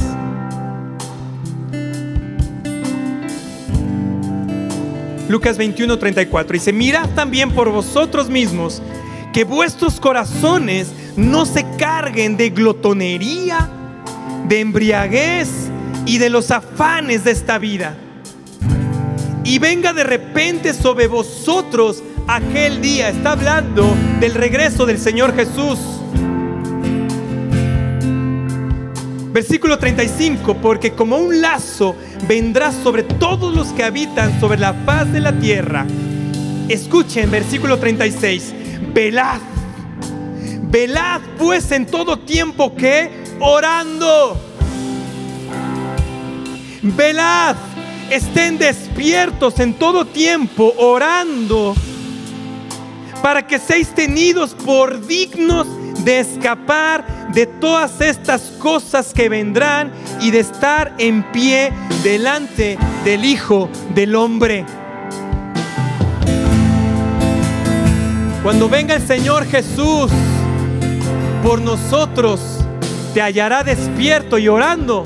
[5.33, 6.53] Lucas 21, 34.
[6.53, 8.83] Dice, mirad también por vosotros mismos
[9.33, 13.67] que vuestros corazones no se carguen de glotonería,
[14.47, 15.49] de embriaguez
[16.05, 17.97] y de los afanes de esta vida.
[19.43, 23.09] Y venga de repente sobre vosotros aquel día.
[23.09, 25.79] Está hablando del regreso del Señor Jesús.
[29.33, 31.95] Versículo 35, porque como un lazo
[32.27, 35.87] vendrá sobre todos los que habitan sobre la faz de la tierra.
[36.69, 38.53] Escuchen, versículo 36,
[38.93, 39.41] velad,
[40.69, 43.09] velad pues en todo tiempo que
[43.39, 44.39] orando.
[46.83, 47.55] Velad,
[48.11, 51.73] estén despiertos en todo tiempo orando
[53.23, 55.65] para que seáis tenidos por dignos
[56.05, 61.71] de escapar de todas estas cosas que vendrán y de estar en pie
[62.03, 64.65] delante del Hijo del Hombre.
[68.43, 70.11] Cuando venga el Señor Jesús
[71.41, 72.41] por nosotros,
[73.13, 75.05] te hallará despierto y orando.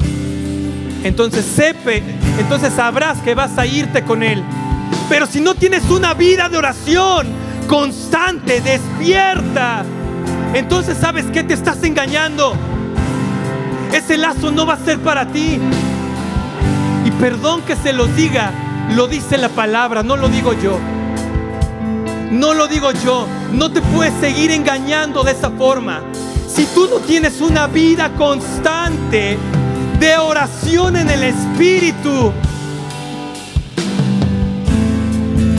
[1.03, 2.01] Entonces sepe,
[2.39, 4.43] entonces sabrás que vas a irte con Él.
[5.09, 7.28] Pero si no tienes una vida de oración
[7.68, 9.86] constante, despierta,
[10.54, 12.56] entonces sabes que te estás engañando.
[13.93, 15.60] Ese lazo no va a ser para ti.
[17.06, 18.52] Y perdón que se los diga,
[18.95, 20.78] lo dice la palabra, no lo digo yo.
[22.32, 23.28] No lo digo yo.
[23.54, 26.02] No te puedes seguir engañando de esa forma.
[26.48, 29.38] Si tú no tienes una vida constante
[30.00, 32.32] de oración en el Espíritu,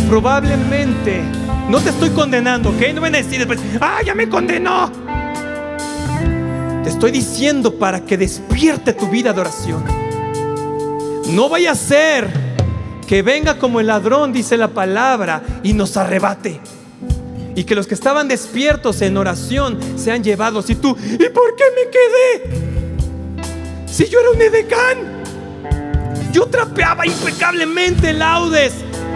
[0.08, 1.37] probablemente
[1.68, 2.80] no te estoy condenando, ¿ok?
[2.94, 4.90] No a decir después, ¡ah, ya me condenó!
[6.82, 9.84] Te estoy diciendo para que despierte tu vida de oración.
[11.30, 12.28] No vaya a ser
[13.06, 16.60] que venga como el ladrón, dice la palabra, y nos arrebate.
[17.54, 20.70] Y que los que estaban despiertos en oración sean llevados.
[20.70, 22.68] Y tú, ¿y por qué me quedé?
[23.86, 25.18] Si yo era un edecán.
[26.32, 28.72] Yo trapeaba impecablemente laudes.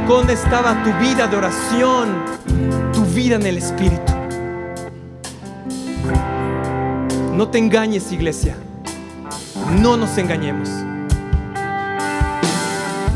[0.08, 2.32] ¿Dónde estaba tu vida de oración?
[3.12, 4.12] vida en el Espíritu.
[7.34, 8.56] No te engañes, iglesia.
[9.80, 10.68] No nos engañemos.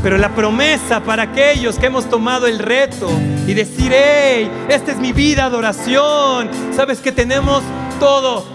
[0.03, 3.09] Pero la promesa para aquellos que hemos tomado el reto
[3.47, 7.63] y decir, hey, esta es mi vida de oración, sabes que tenemos
[7.99, 8.45] todo,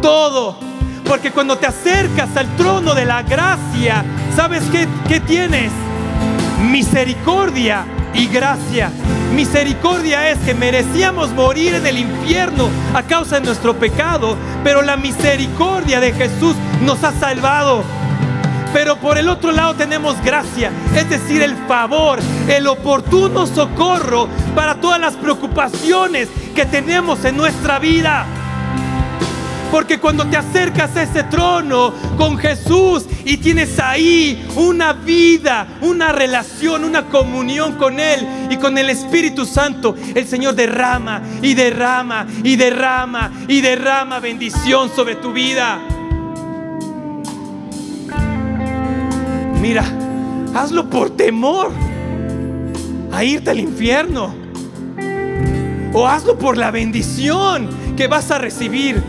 [0.00, 0.56] todo.
[1.04, 4.04] Porque cuando te acercas al trono de la gracia,
[4.34, 5.72] ¿sabes qué, qué tienes?
[6.60, 7.84] Misericordia
[8.14, 8.90] y gracia.
[9.34, 14.96] Misericordia es que merecíamos morir en el infierno a causa de nuestro pecado, pero la
[14.96, 17.84] misericordia de Jesús nos ha salvado.
[18.72, 24.76] Pero por el otro lado tenemos gracia, es decir, el favor, el oportuno socorro para
[24.76, 28.26] todas las preocupaciones que tenemos en nuestra vida.
[29.70, 36.12] Porque cuando te acercas a ese trono con Jesús y tienes ahí una vida, una
[36.12, 42.26] relación, una comunión con Él y con el Espíritu Santo, el Señor derrama y derrama
[42.42, 45.80] y derrama y derrama bendición sobre tu vida.
[49.60, 49.84] Mira,
[50.54, 51.72] hazlo por temor
[53.12, 54.34] a irte al infierno.
[55.92, 59.02] O hazlo por la bendición que vas a recibir.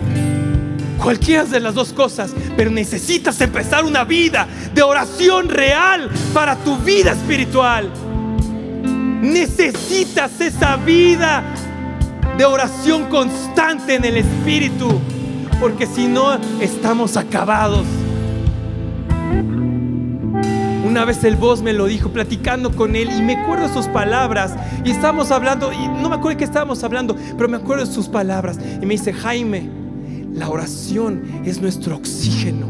[1.02, 6.78] Cualquiera de las dos cosas, pero necesitas empezar una vida de oración real para tu
[6.78, 7.90] vida espiritual.
[9.22, 11.44] Necesitas esa vida
[12.38, 15.00] de oración constante en el Espíritu,
[15.60, 17.86] porque si no, estamos acabados.
[20.86, 23.88] Una vez el voz me lo dijo, platicando con él, y me acuerdo de sus
[23.88, 24.56] palabras.
[24.84, 27.92] Y estábamos hablando, y no me acuerdo de qué estábamos hablando, pero me acuerdo de
[27.92, 28.60] sus palabras.
[28.82, 29.70] Y me dice, Jaime,
[30.38, 32.68] la oración es nuestro oxígeno.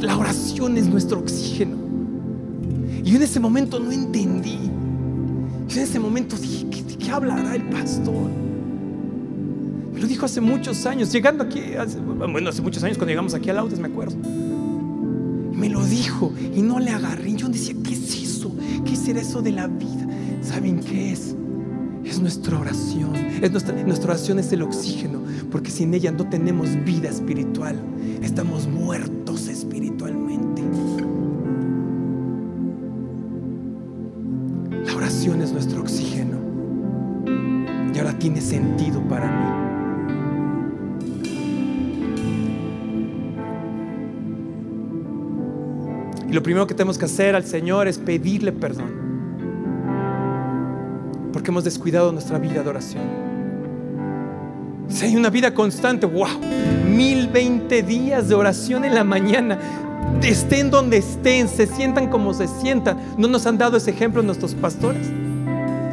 [0.00, 1.76] la oración es nuestro oxígeno.
[3.02, 4.58] Y yo en ese momento no entendí.
[5.68, 8.30] Yo en ese momento dije, ¿qué, qué hablará el pastor?
[9.92, 11.60] Me lo dijo hace muchos años, llegando aquí,
[12.06, 14.16] bueno, hace muchos años cuando llegamos aquí a Laudes, me acuerdo
[15.64, 17.34] me lo dijo y no le agarré.
[17.34, 18.54] Yo decía, ¿qué es eso?
[18.84, 20.06] ¿Qué será eso de la vida?
[20.42, 21.34] ¿Saben qué es?
[22.04, 23.16] Es nuestra oración.
[23.16, 25.22] Es nuestra, nuestra oración es el oxígeno,
[25.54, 27.78] porque sin ella no tenemos vida espiritual.
[28.22, 30.62] Estamos muertos espiritualmente.
[34.84, 36.38] La oración es nuestro oxígeno.
[37.94, 39.28] Y ahora tiene sentido para
[46.26, 46.32] mí.
[46.32, 48.90] lo primero que tenemos que hacer al Señor es pedirle perdón.
[51.32, 53.23] Porque hemos descuidado nuestra vida de oración.
[54.94, 56.38] Si hay una vida constante, wow,
[56.88, 59.58] mil veinte días de oración en la mañana,
[60.22, 62.96] estén donde estén, se sientan como se sientan.
[63.18, 65.10] ¿No nos han dado ese ejemplo nuestros pastores?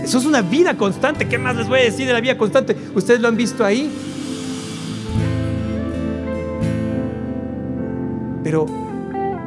[0.04, 1.28] Eso es una vida constante.
[1.28, 2.78] ¿Qué más les voy a decir de la vida constante?
[2.94, 3.92] Ustedes lo han visto ahí.
[8.44, 8.68] Pero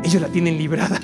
[0.03, 1.01] ellos la tienen librada.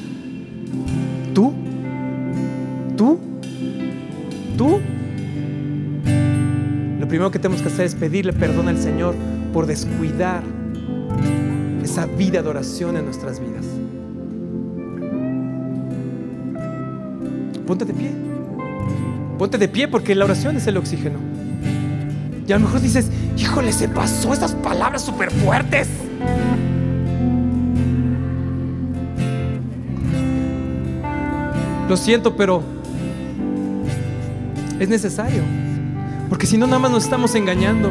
[7.21, 9.15] Primero que tenemos que hacer es pedirle perdón al Señor
[9.53, 10.43] por descuidar
[11.85, 13.67] esa vida de oración en nuestras vidas.
[17.67, 18.11] Ponte de pie.
[19.37, 21.19] Ponte de pie porque la oración es el oxígeno.
[22.49, 25.89] Y a lo mejor dices, híjole, se pasó esas palabras súper fuertes.
[31.87, 32.63] Lo siento, pero
[34.79, 35.60] es necesario.
[36.31, 37.91] Porque si no, nada más nos estamos engañando.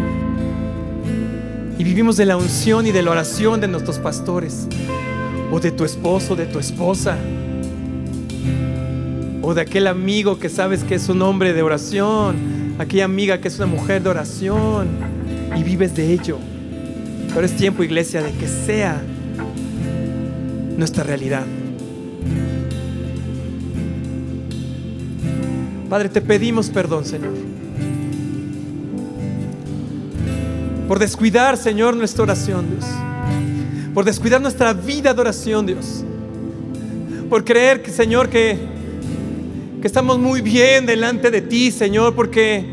[1.77, 4.67] Y vivimos de la unción y de la oración de nuestros pastores.
[5.51, 7.17] O de tu esposo, de tu esposa.
[9.41, 12.37] O de aquel amigo que sabes que es un hombre de oración.
[12.79, 14.87] Aquella amiga que es una mujer de oración.
[15.57, 16.37] Y vives de ello.
[17.33, 19.01] Pero es tiempo, iglesia, de que sea
[20.77, 21.43] nuestra realidad.
[25.89, 27.33] Padre, te pedimos perdón, Señor.
[30.89, 32.83] Por descuidar, Señor, nuestra oración, Dios.
[33.93, 36.03] Por descuidar nuestra vida de oración, Dios.
[37.29, 38.57] Por creer Señor, que,
[39.81, 42.65] que estamos muy bien delante de ti, Señor, porque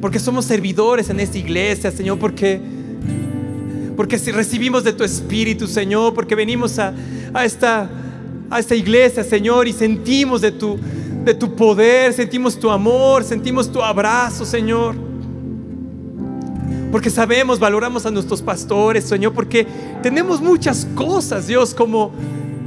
[0.00, 2.60] porque somos servidores en esta iglesia, Señor, porque
[3.96, 6.94] porque recibimos de tu espíritu, Señor, porque venimos a,
[7.34, 7.90] a, esta
[8.48, 10.78] a esta iglesia, Señor, y sentimos de tu
[11.24, 15.11] de tu poder, sentimos tu amor, sentimos tu abrazo, Señor.
[16.92, 19.66] Porque sabemos, valoramos a nuestros pastores, Señor, porque
[20.02, 22.12] tenemos muchas cosas, Dios, como,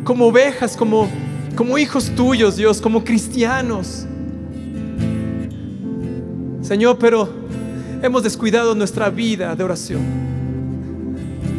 [0.03, 1.07] como ovejas, como,
[1.55, 4.05] como hijos tuyos, Dios, como cristianos.
[6.61, 7.29] Señor, pero
[8.01, 10.01] hemos descuidado nuestra vida de oración,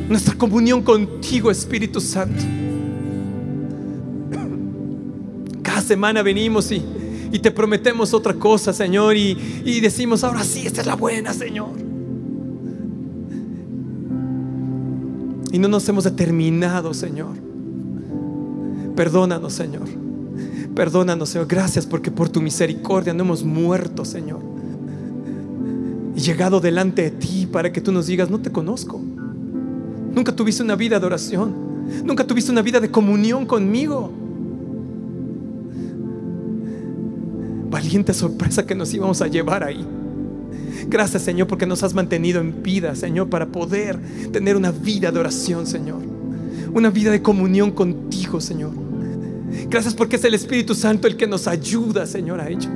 [0.09, 2.43] nuestra comunión contigo, Espíritu Santo.
[5.87, 6.83] semana venimos y,
[7.33, 11.33] y te prometemos otra cosa, Señor, y, y decimos, ahora sí, esta es la buena,
[11.33, 11.86] Señor.
[15.57, 17.35] Y no nos hemos determinado, Señor.
[18.95, 19.89] Perdónanos, Señor.
[20.75, 21.47] Perdónanos, Señor.
[21.47, 24.41] Gracias porque por tu misericordia no hemos muerto, Señor.
[26.15, 29.01] Y llegado delante de ti para que tú nos digas, no te conozco.
[30.15, 31.55] Nunca tuviste una vida de oración.
[32.05, 34.13] Nunca tuviste una vida de comunión conmigo.
[37.71, 39.87] valiente sorpresa que nos íbamos a llevar ahí.
[40.89, 43.99] Gracias, Señor, porque nos has mantenido en vida, Señor, para poder
[44.33, 46.01] tener una vida de oración, Señor.
[46.73, 48.73] Una vida de comunión contigo, Señor.
[49.69, 52.69] Gracias porque es el Espíritu Santo el que nos ayuda, Señor, a ello.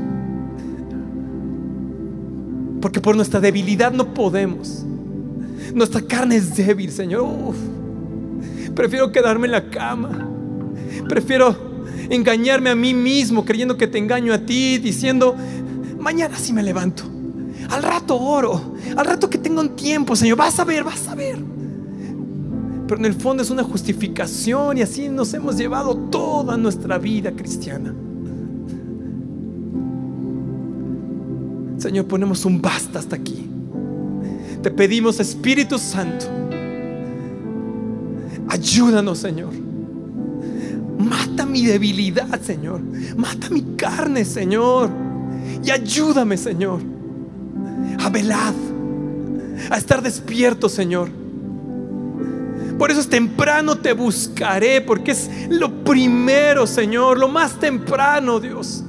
[2.80, 4.84] Porque por nuestra debilidad no podemos.
[5.74, 7.54] Nuestra carne es débil, Señor.
[8.74, 10.28] prefiero quedarme en la cama.
[11.08, 11.56] Prefiero
[12.08, 15.36] engañarme a mí mismo creyendo que te engaño a ti, diciendo,
[16.00, 17.19] mañana sí me levanto.
[17.70, 18.74] Al rato oro.
[18.96, 20.36] Al rato que tengo un tiempo, Señor.
[20.36, 21.38] Vas a ver, vas a ver.
[22.86, 27.30] Pero en el fondo es una justificación y así nos hemos llevado toda nuestra vida
[27.30, 27.94] cristiana.
[31.78, 33.46] Señor, ponemos un basta hasta aquí.
[34.60, 36.26] Te pedimos, Espíritu Santo,
[38.48, 39.52] ayúdanos, Señor.
[40.98, 42.82] Mata mi debilidad, Señor.
[43.16, 44.90] Mata mi carne, Señor.
[45.64, 46.80] Y ayúdame, Señor,
[48.00, 48.54] a velar,
[49.70, 51.10] a estar despierto, Señor.
[52.78, 58.82] Por eso es temprano te buscaré, porque es lo primero, Señor, lo más temprano, Dios.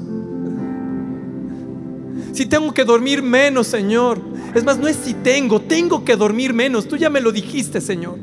[2.32, 4.22] Si tengo que dormir menos, Señor.
[4.56, 6.88] Es más, no es si tengo, tengo que dormir menos.
[6.88, 8.18] Tú ya me lo dijiste, Señor.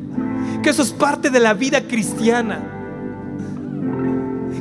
[0.63, 2.63] Que eso es parte de la vida cristiana.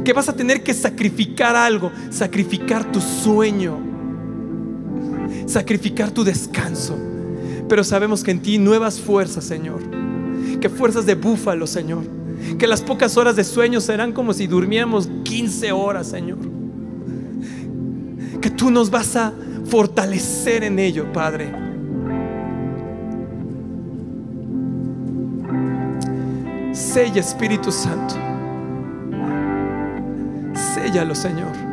[0.03, 3.78] Que vas a tener que sacrificar algo, sacrificar tu sueño,
[5.47, 6.95] sacrificar tu descanso.
[7.67, 9.81] Pero sabemos que en ti nuevas fuerzas, Señor.
[10.61, 12.03] Que fuerzas de búfalo, Señor.
[12.59, 16.57] Que las pocas horas de sueño serán como si durmiéramos 15 horas, Señor
[18.41, 19.33] que tú nos vas a
[19.65, 21.51] fortalecer en ello, Padre.
[26.71, 28.15] Sella, Espíritu Santo.
[30.53, 31.66] Séllalo, Señor.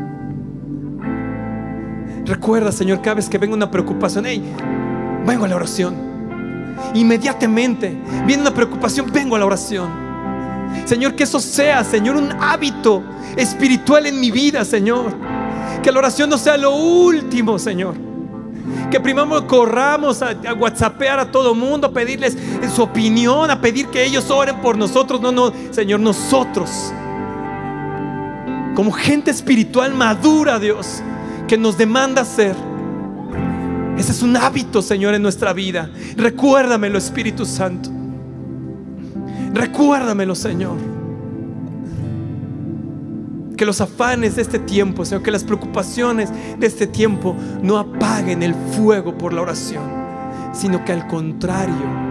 [2.27, 4.43] Recuerda, Señor, cada vez que venga una preocupación, hey,
[5.27, 5.95] vengo a la oración.
[6.95, 7.97] Inmediatamente
[8.27, 10.05] viene una preocupación, vengo a la oración.
[10.87, 13.03] Señor, que eso sea, Señor, un hábito
[13.37, 15.13] espiritual en mi vida, Señor.
[15.83, 17.95] Que la oración no sea lo último, Señor.
[18.91, 22.37] Que primero corramos a, a whatsappear a todo mundo, a pedirles
[22.75, 25.21] su opinión, a pedir que ellos oren por nosotros.
[25.21, 26.71] No, no, Señor, nosotros,
[28.75, 31.03] como gente espiritual madura, Dios,
[31.49, 32.57] que nos demanda ser.
[33.99, 35.91] Ese es un hábito, Señor, en nuestra vida.
[36.17, 37.91] Recuérdamelo, Espíritu Santo.
[39.53, 40.77] Recuérdamelo, Señor.
[43.57, 48.43] Que los afanes de este tiempo, Señor, que las preocupaciones de este tiempo no apaguen
[48.43, 49.85] el fuego por la oración,
[50.53, 52.05] sino que al contrario,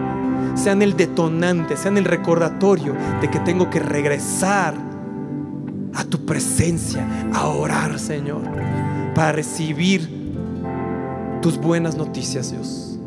[0.56, 4.74] sean el detonante, sean el recordatorio de que tengo que regresar
[5.94, 8.42] a tu presencia, a orar, Señor,
[9.14, 10.10] para recibir
[11.42, 12.98] tus buenas noticias, Dios.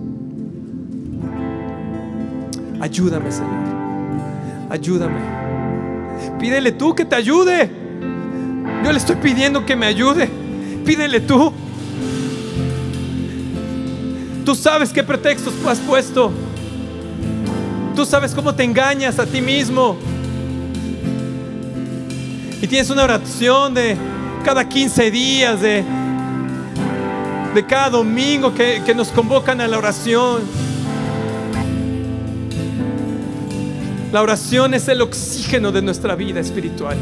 [2.81, 3.51] Ayúdame, Señor.
[4.71, 5.21] Ayúdame.
[6.39, 7.71] Pídele tú que te ayude.
[8.85, 10.29] Yo le estoy pidiendo que me ayude.
[10.85, 11.53] Pídele tú.
[14.45, 16.31] Tú sabes qué pretextos has puesto.
[17.97, 19.97] Tú sabes cómo te engañas a ti mismo.
[22.61, 23.97] Y tienes una oración de
[24.45, 25.85] cada 15 días, de,
[27.57, 30.43] de cada domingo que, que nos convocan a la oración.
[34.13, 36.99] La oración es el oxígeno de nuestra vida espiritual.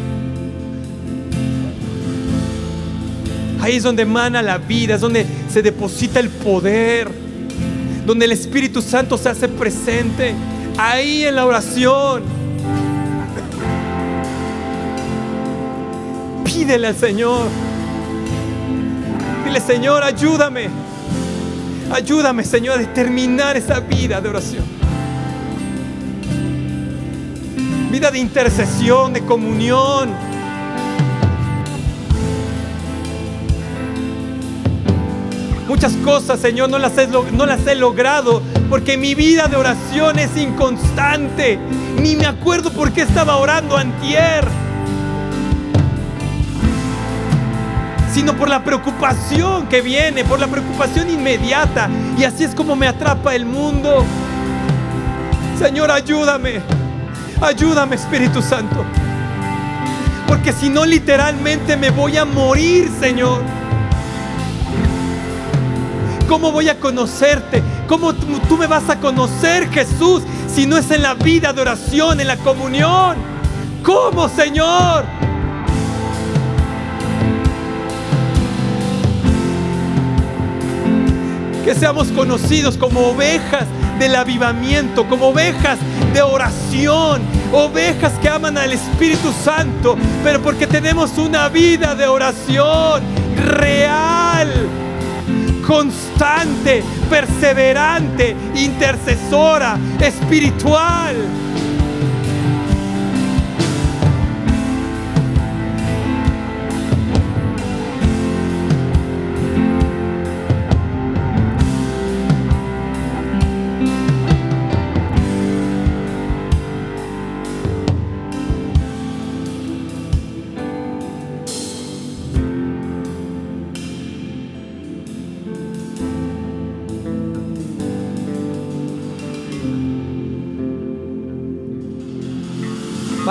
[3.60, 7.10] Ahí es donde emana la vida, es donde se deposita el poder,
[8.06, 10.34] donde el Espíritu Santo se hace presente.
[10.78, 12.22] Ahí en la oración.
[16.44, 17.73] Pídele al Señor.
[19.60, 20.68] Señor, ayúdame.
[21.92, 24.64] Ayúdame, Señor, a determinar esa vida de oración.
[27.90, 30.34] Vida de intercesión, de comunión
[35.68, 40.18] Muchas cosas, Señor, no las, he, no las he logrado porque mi vida de oración
[40.18, 41.58] es inconstante.
[42.00, 44.44] Ni me acuerdo por qué estaba orando antier.
[48.14, 51.90] Sino por la preocupación que viene, por la preocupación inmediata.
[52.16, 54.04] Y así es como me atrapa el mundo.
[55.58, 56.62] Señor, ayúdame.
[57.40, 58.84] Ayúdame, Espíritu Santo.
[60.28, 63.42] Porque si no, literalmente me voy a morir, Señor.
[66.28, 67.64] ¿Cómo voy a conocerte?
[67.88, 72.20] ¿Cómo tú me vas a conocer, Jesús, si no es en la vida de oración,
[72.20, 73.16] en la comunión?
[73.82, 75.04] ¿Cómo, Señor?
[81.64, 83.64] Que seamos conocidos como ovejas
[83.98, 85.78] del avivamiento, como ovejas
[86.12, 93.02] de oración, ovejas que aman al Espíritu Santo, pero porque tenemos una vida de oración
[93.56, 94.52] real,
[95.66, 101.16] constante, perseverante, intercesora, espiritual.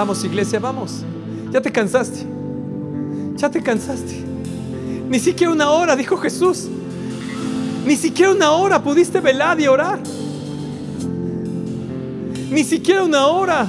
[0.03, 0.95] Vamos, iglesia, vamos.
[1.49, 2.25] Ya te cansaste.
[3.37, 4.21] Ya te cansaste.
[5.07, 6.67] Ni siquiera una hora, dijo Jesús.
[7.85, 9.99] Ni siquiera una hora pudiste velar y orar.
[12.51, 13.65] Ni siquiera una hora.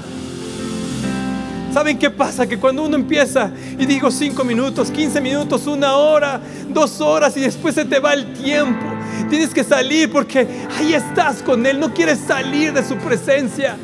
[1.72, 2.48] ¿Saben qué pasa?
[2.48, 7.42] Que cuando uno empieza y digo cinco minutos, 15 minutos, una hora, dos horas y
[7.42, 8.84] después se te va el tiempo.
[9.30, 13.76] Tienes que salir porque ahí estás con Él, no quieres salir de su presencia.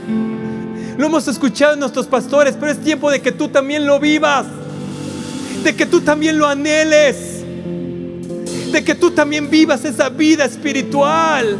[1.00, 4.44] Lo hemos escuchado en nuestros pastores, pero es tiempo de que tú también lo vivas,
[5.64, 7.42] de que tú también lo anheles,
[8.70, 11.56] de que tú también vivas esa vida espiritual.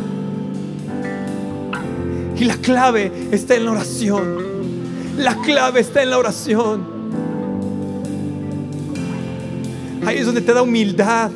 [2.37, 4.37] Y la clave está en la oración.
[5.17, 6.85] La clave está en la oración.
[10.05, 11.31] Ahí es donde te da humildad.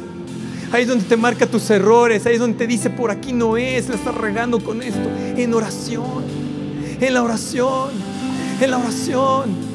[0.72, 2.26] Ahí es donde te marca tus errores.
[2.26, 5.09] Ahí es donde te dice, por aquí no es, la estás regando con esto.
[5.38, 6.43] En oración
[7.01, 7.90] en la oración,
[8.61, 9.74] en la oración.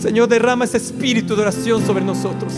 [0.00, 2.52] Señor, derrama ese espíritu de oración sobre nosotros.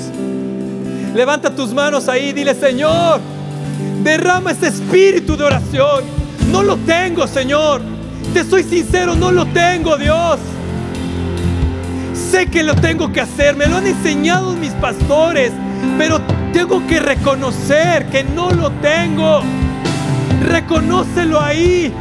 [1.15, 3.21] Levanta tus manos ahí y dile, Señor,
[4.03, 6.05] derrama ese espíritu de oración.
[6.51, 7.81] No lo tengo, Señor.
[8.35, 10.39] Te soy sincero, no lo tengo, Dios.
[12.13, 15.53] Sé que lo tengo que hacer, me lo han enseñado mis pastores,
[15.97, 16.21] pero
[16.53, 19.43] tengo que reconocer que no lo tengo.
[20.43, 21.93] Reconócelo ahí.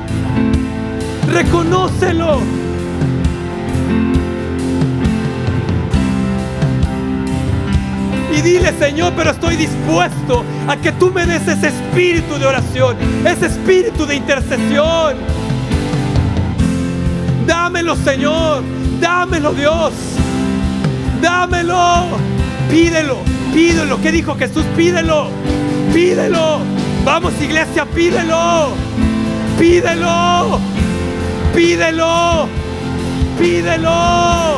[1.32, 2.40] Reconócelo.
[8.36, 12.98] Y dile, Señor, pero estoy dispuesto a que tú me des ese espíritu de oración,
[13.26, 15.16] ese espíritu de intercesión.
[17.48, 18.64] Dámelo, Señor.
[19.00, 19.94] Dámelo, Dios.
[21.22, 22.08] Dámelo.
[22.70, 23.18] Pídelo.
[23.54, 24.02] Pídelo.
[24.02, 24.66] ¿Qué dijo Jesús?
[24.76, 25.30] Pídelo.
[25.94, 26.75] Pídelo.
[27.06, 28.70] Vamos iglesia, pídelo.
[29.60, 30.60] Pídelo.
[31.54, 32.50] Pídelo.
[33.38, 34.58] Pídelo.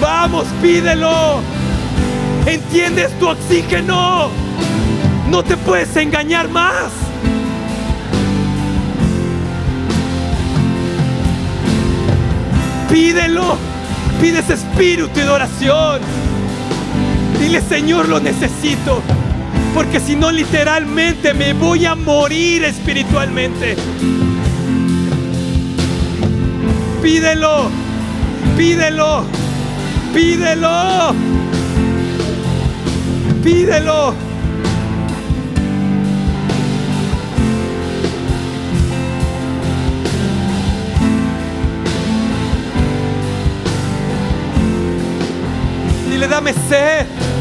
[0.00, 1.40] Vamos, pídelo.
[2.44, 4.30] ¿Entiendes tu oxígeno?
[5.30, 6.90] No te puedes engañar más.
[12.90, 13.56] Pídelo.
[14.20, 16.00] Pide ese espíritu de oración.
[17.38, 19.00] Dile, Señor, lo necesito.
[19.74, 23.74] Porque si no, literalmente me voy a morir espiritualmente.
[27.02, 27.70] Pídelo,
[28.56, 29.24] pídelo,
[30.12, 31.14] pídelo,
[33.42, 34.14] pídelo.
[46.10, 47.31] Dile, dame sed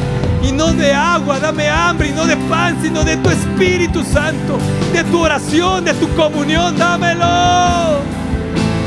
[0.44, 4.58] y no de agua, dame hambre y no de pan, sino de tu Espíritu Santo,
[4.94, 8.02] de tu oración, de tu comunión, dámelo.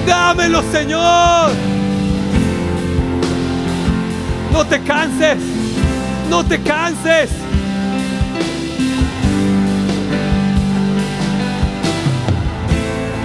[0.07, 1.51] Dámelo, Señor.
[4.53, 5.39] No te canses,
[6.29, 7.31] no te canses.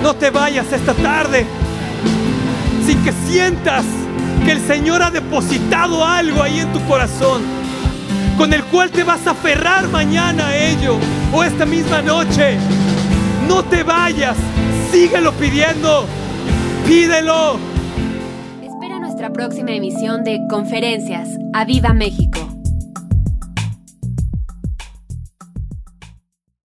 [0.02, 1.46] No te vayas esta tarde
[2.86, 3.84] sin que sientas
[4.46, 7.59] que el Señor ha depositado algo ahí en tu corazón
[8.40, 10.95] con el cual te vas a aferrar mañana a ello
[11.34, 12.57] o esta misma noche.
[13.49, 14.38] No te vayas,
[14.91, 16.06] síguelo pidiendo,
[16.88, 17.60] pídelo.
[18.64, 21.28] Espera nuestra próxima emisión de Conferencias.
[21.52, 22.29] ¡A Viva México!